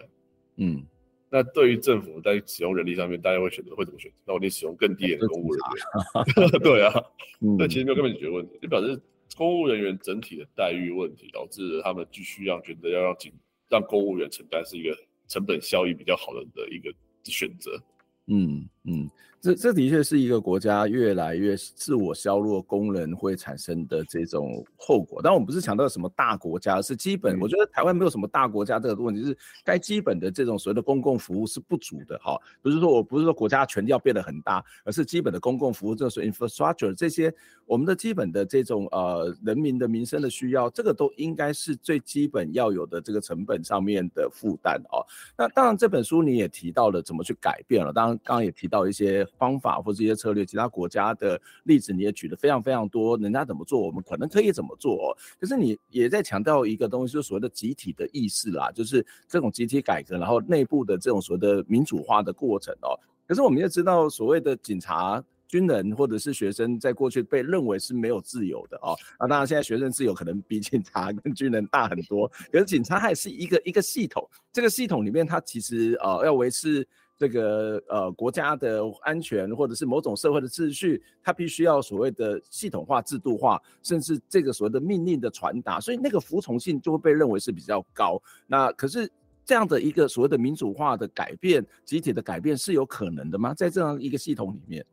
[0.56, 0.84] 嗯，
[1.30, 4.16] 那对于政府在使用人力上面，大家会选择会怎么选择？
[4.26, 6.92] 那我得使用更低廉的公务人员， 对啊，
[7.40, 9.00] 那、嗯、其实没有根本解决问题，就表示
[9.36, 13.32] 公务人员整体的待遇问题，导致他们继续让觉得要让警。
[13.68, 14.96] 让公务员承担是一个
[15.28, 16.92] 成本效益比较好的的一个
[17.24, 17.80] 选择。
[18.26, 19.10] 嗯嗯。
[19.40, 25.20] 这这的确是一个国家越来越自我削弱工人会产生的这种后果。
[25.22, 27.38] 但我们不是强调什么大国家，是基本。
[27.38, 32.18] 我觉得台湾没有什么大国家这个问题，是该基本的这种所谓的公共服务是不足的。
[32.20, 37.30] 哈，不是说我不是说国家权力要变得很大，而是基本的公共服务，这种 infrastructure 这些
[37.66, 45.04] 我们的基本的这种呃人民的民生的需要，这个都应该是最基本要有的这个成本上面的负担哦。
[45.36, 49.26] 那当然这本书你也提到了怎么去改变了，当然刚刚也提到到一些。
[49.36, 55.16] 方法或这些策略，其他国家的例子你也举得非常非常多，人家怎么做，我们可能可以怎么做哦。
[55.38, 62.98] 可是你也在强调一个东西，就是所谓的集体的意识啦，就是这种集体改革，然后内部的这种所谓的民主化的过程哦。
[63.28, 68.96] 可是我们也知道，所谓的警察、军人或者是学生，在过去被认为是没有自由的哦。
[69.18, 76.86] 啊，当然现在学生自由可能比警察跟军人大很多，可是警察还是一个一个系统，这个系统里面它其实呃要维持。
[77.16, 88.20] 这个呃国家的安全或者是某种社会的秩序，它必须要所谓的系统化、制度化，甚至这个所谓的命令的传达，所以那个服从性就会被认为是比较高。
[88.46, 89.08] 那可是
[89.44, 93.54] 这样的一个所谓的民主化的改变、集体的改变是有可能的吗？
[93.54, 94.84] 在这样一个系统里面，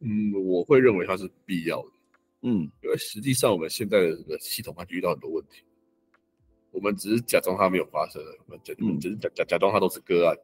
[0.00, 1.88] 嗯，我会认为它是必要的。
[2.42, 5.62] 嗯，因为实际上我们现在的这个系统它就遇到很多问题，
[6.72, 10.36] 我们只是假装它没有发生，我们假只是假假假装它都是个案。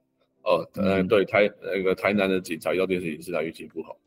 [0.43, 3.99] 哦，嗯，对，台那个台南的警察遇到这件事情是他运气不好，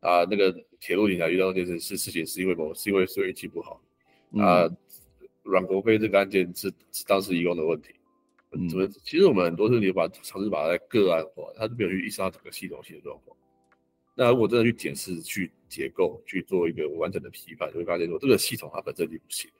[0.00, 3.80] 啊，那个铁路警察遇到这件事事情是因为某是因为是运气不好，
[4.38, 4.68] 啊，
[5.42, 7.94] 阮国飞这个案件是是当时移工的问题，
[8.52, 8.88] 嗯，怎么？
[9.04, 13.36] 其实我们很多事情把尝试把它在个案化，他就没有去意识到整个系统性的状况。
[14.16, 19.50] 那如果真的去检视、去结构、去做一个完整的批判，就会发现说，这个系统它本身就不行。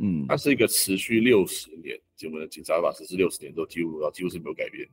[0.00, 4.88] 嗯，它是一个持续六十年，我们的警察法实施六十年都几乎到几乎是没有改变。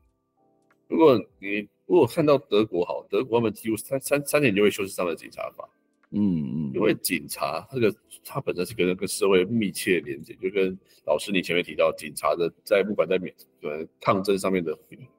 [0.94, 5.68] 如果你如果看到德国好，德国他们几乎三三三年就会修饰他们的警察法。
[6.12, 7.92] 嗯嗯，因为警察这个
[8.24, 10.78] 他本身是跟跟社会密切连接，就跟
[11.08, 14.78] 老师你前面提到，警察的在不管在免呃抗争上面的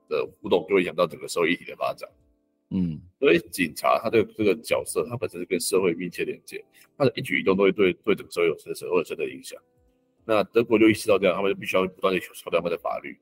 [0.09, 2.09] 的互动，就会影响到整个社会议题的发展。
[2.70, 6.64] 嗯，所以警察他的这个角色，他本身是跟社会密切连接，
[6.97, 9.61] 他的一举一动都会对对整个社会有深深或深的影响。
[10.25, 13.18] 那德国就意识到这样，他们就必须要不断的修改他们的法律。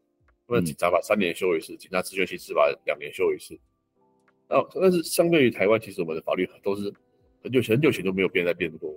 [0.53, 3.59] 他们警察法三年修一次，警察职权行使法两年修一次。
[4.49, 6.93] 那但是相对于台湾，其实我们的法律都是。
[7.45, 8.97] 很久很久前都没有变，在变过。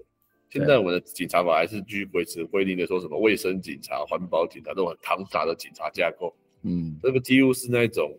[0.51, 6.31] 现在我们的警察法还是继续维持规定的，说什么卫生警察、环保警察这种很庞杂的警察架构。
[6.61, 8.15] 嗯，这个几乎是那种，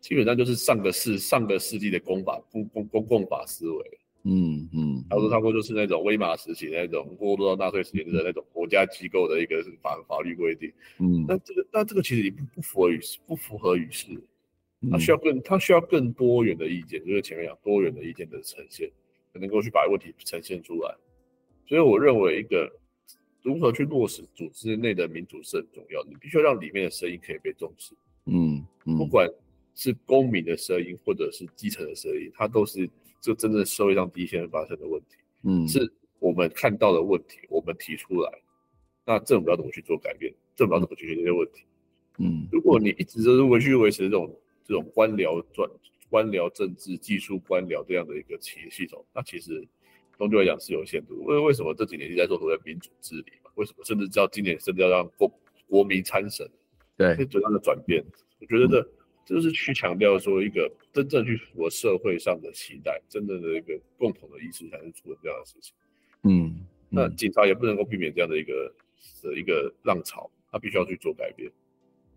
[0.00, 3.99] 基本上就是上个世上个世纪的公法公公公共法思维。
[4.24, 10.72] 嗯嗯，差不多差不多就是那种威马时期那种过渡到纳粹时期的那种国家机构的一个法法律规定。
[10.98, 14.08] 嗯，那这个那这个其实也不不符合于不符合与时，
[14.90, 18.90] 它需要更他需要更多元的意见，就是前面讲多元的意见的呈现。
[19.32, 20.92] 能够去把问题呈现出来，
[21.64, 22.68] 所以我认为一个
[23.42, 26.02] 如何去落实组织内的民主是很重要。
[26.02, 27.94] 你必须要让里面的声音可以被重视，
[28.26, 29.30] 嗯，嗯，不管
[29.76, 32.90] 是公民的声音或者是基层的声音，它都是
[33.20, 38.42] 这真正社会上第一线发生的问题，嗯，是我们看到的问题，我们提出来，
[39.04, 40.32] 那政府要怎么去做改变？
[40.56, 41.64] 政府要怎么解决这些问题？
[42.18, 45.68] 嗯，如果你一直都是维续维持这种这种官僚转。
[46.10, 49.64] 官僚政治、技术官僚这样的一个企业系统，那其实
[50.18, 51.22] 终究来讲是有限度。
[51.22, 53.50] 为为什么这几年一直在说所谓民主治理嘛？
[53.54, 55.32] 为什么甚至叫今年甚至要让国
[55.68, 56.44] 国民参审？
[56.96, 58.04] 对，最大的转变，
[58.40, 58.88] 我觉得这这
[59.24, 65.74] 就是去强调说一个真正去符合社会上的期待，真正的一个共同的意识，才能出这样的事情。
[66.24, 68.74] 嗯，嗯，那警察也不能够避免这样的一个
[69.22, 71.50] 的一个浪潮，他必须要去做改变。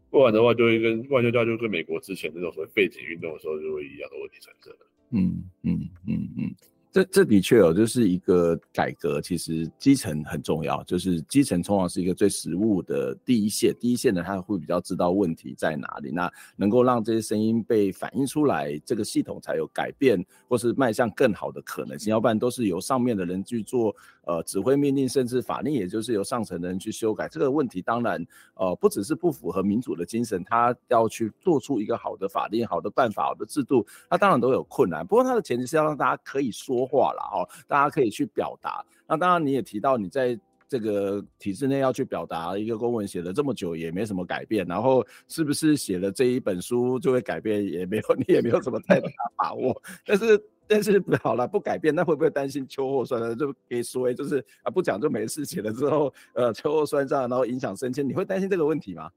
[0.09, 4.79] 不然的话，就会跟外交家就跟美国之前那种所谓背景运动的时候就会一样的问题产生了。
[5.11, 6.55] 嗯嗯嗯嗯。
[6.93, 9.19] 这这的确哦，就是一个改革。
[9.19, 13.75] 其实基层很重要，就是基层通常是一个最实务的第一线。
[13.79, 22.11] 第一线呢，他会比较知道问题在哪里，那能够让这些声音被反映出来，这个系统才有改变或是迈向更好的可能性。
[22.11, 27.27] 要不然都是由上面的人去做呃指挥命令，甚至法令，也就是由上层的人去修改。
[27.27, 28.23] 这个问题当然
[28.53, 35.03] 呃不只是不符合民主的精神，他要去做出一个好的法令、好的办法、好的制度，他当然都有困难。
[35.03, 36.82] 不过他的前提是要让大家可以说。
[36.85, 38.83] 话了哦，大家可以去表达。
[39.07, 49.79] 那当然，你也提到你在这个体制内要去表达一个公文写了这么久也没什么改变，然后是不是写了这一本书就会改变也没有，你也没有什么太大把握。
[50.05, 53.37] 但是但是好了，不改变，那会不会担心秋后算账？
[53.37, 59.11] 就可以说就是啊，不讲就没事，写了之后呃秋后算账，然后影响升迁，你会担心这个问题吗？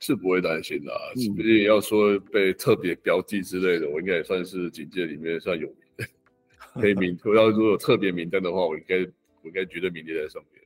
[0.00, 5.76] 是不会担心的，毕竟要说被特别标记之类的，我应该也算是警界里面算有名。
[6.76, 8.98] 黑名，我要如果有特别名单的话， 我应该
[9.42, 10.62] 我应该绝对名列在上面。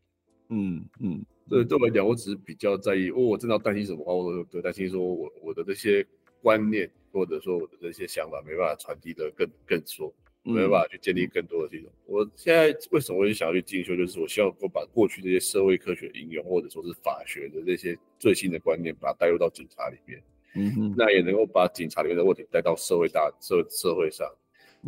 [0.53, 6.05] 嗯嗯，对，对我来讲，我只是比较在意，哦，我真的要担心什么话，我都担心说我我的这些
[6.43, 11.89] 观念或者说我的这些想法没办法传递的更更说，没办法去建立更多的这种。
[11.89, 20.21] 嗯、我现在为什么会想要去进修，就是我希望我把过去这些社会科学应用或者说是法学的这些最新的观念，把它带入到警察里面。
[20.57, 24.27] 嗯哼，那也能够把警察里面的问题带到社会大社社会上。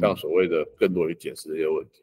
[0.00, 2.02] 让所谓的更多人检视这些问题。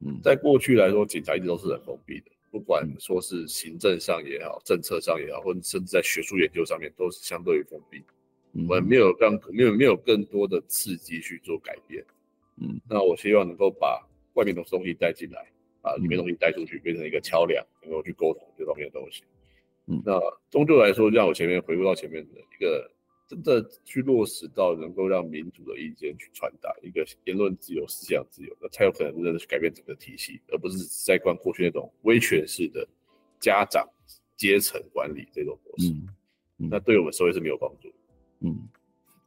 [0.00, 8.02] 嗯，在过去来说，警察一直都是很封闭的，不管说是行政上也好，政策上也好，或者甚至在学术研究上面，都是相对于封闭。
[8.52, 12.04] 我们没有让没有没有更多的刺激去做改变。
[12.56, 14.04] 嗯，那我希望能够把
[14.34, 15.46] 外面的东西带进来，
[15.82, 19.22] 把里面东西带出去，变成一个桥梁，能够去沟通这方面的东西。
[19.86, 20.18] 嗯，那
[20.50, 22.90] 终究来说，让我前面回顾到前面的一个。
[23.30, 32.84] 真的去落实到能够让民主的意见去传达一个言论自由、思想自由，那才有可能真的去改变整个体系，而不是再惯过去那种威权式的
[33.38, 33.88] 家长
[34.36, 35.92] 阶层管理这种模式。
[35.92, 36.08] 嗯
[36.58, 37.88] 嗯、那对我们社会是没有帮助。
[38.40, 38.68] 嗯。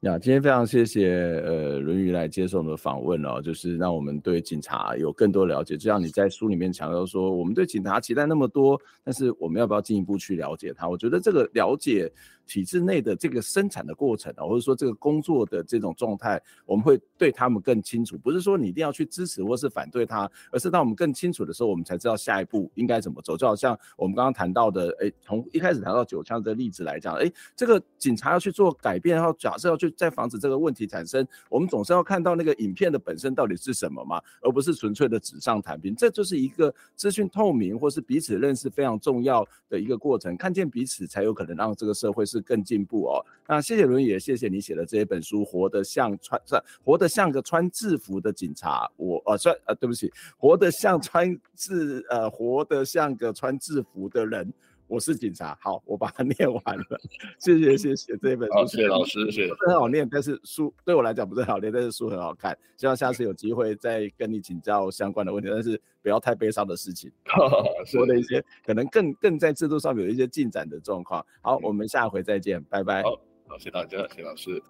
[0.06, 1.08] 那，今天非常谢谢
[1.46, 5.78] 呃论语来接受我们的访问哦，就是让我们对警察有更多了解。
[5.78, 10.90] 就像你在书里面强调说，我们对警察期待那么多，但是我们要不要进一步去了解他？
[10.90, 12.12] 我觉得这个了解
[12.46, 18.18] 体制内的这个生产的过程啊，或者说这个工作的这种状态，我们会对他们更清楚。
[18.18, 23.38] 不是说你一定要去支持或是反对他，而是当我们更清楚的时候，我们才知道下一步应该怎么走。
[23.38, 35.96] 就好像我们刚刚谈到的，哎，从一开始谈到九枪的例子来讲，哎，这个警察要去做改变，然后假设要去再防止这个问题产生，我们总是要看到那个影片的本身到底是什么嘛，而不是纯粹的纸上谈兵。
[35.96, 43.26] 这就是一个资讯透明或是彼此认识非常重要的一个过程，看见彼此才有可能让这个社会是更进步哦。
[43.48, 48.86] 那谢谢伦，也谢谢你写的这一本书《活得像穿是活得像个穿制服的警察》。
[48.98, 54.52] 我呃算呃对不起，活得像穿制呃活得像个穿制服的人。
[54.88, 57.00] 我是警察，好，我把它 念完了，
[57.40, 59.54] 谢谢谢谢这本书，好，谢谢老师，谢谢。
[59.66, 67.12] 很好念，但是书对我来讲不是很好念，但是书很好看，希望下次有机会再跟你请教相关的问题，但是不要太悲伤的事情，
[67.88, 71.26] 说的一些可能更更在制度上有一些进展的状况。
[71.42, 73.02] 好，我们下回再见，拜拜。
[73.04, 73.12] 好，
[73.48, 74.62] 好，谢谢大家，谢谢老师。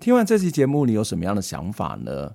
[0.00, 2.34] 听完这期节目，你有什么样的想法呢？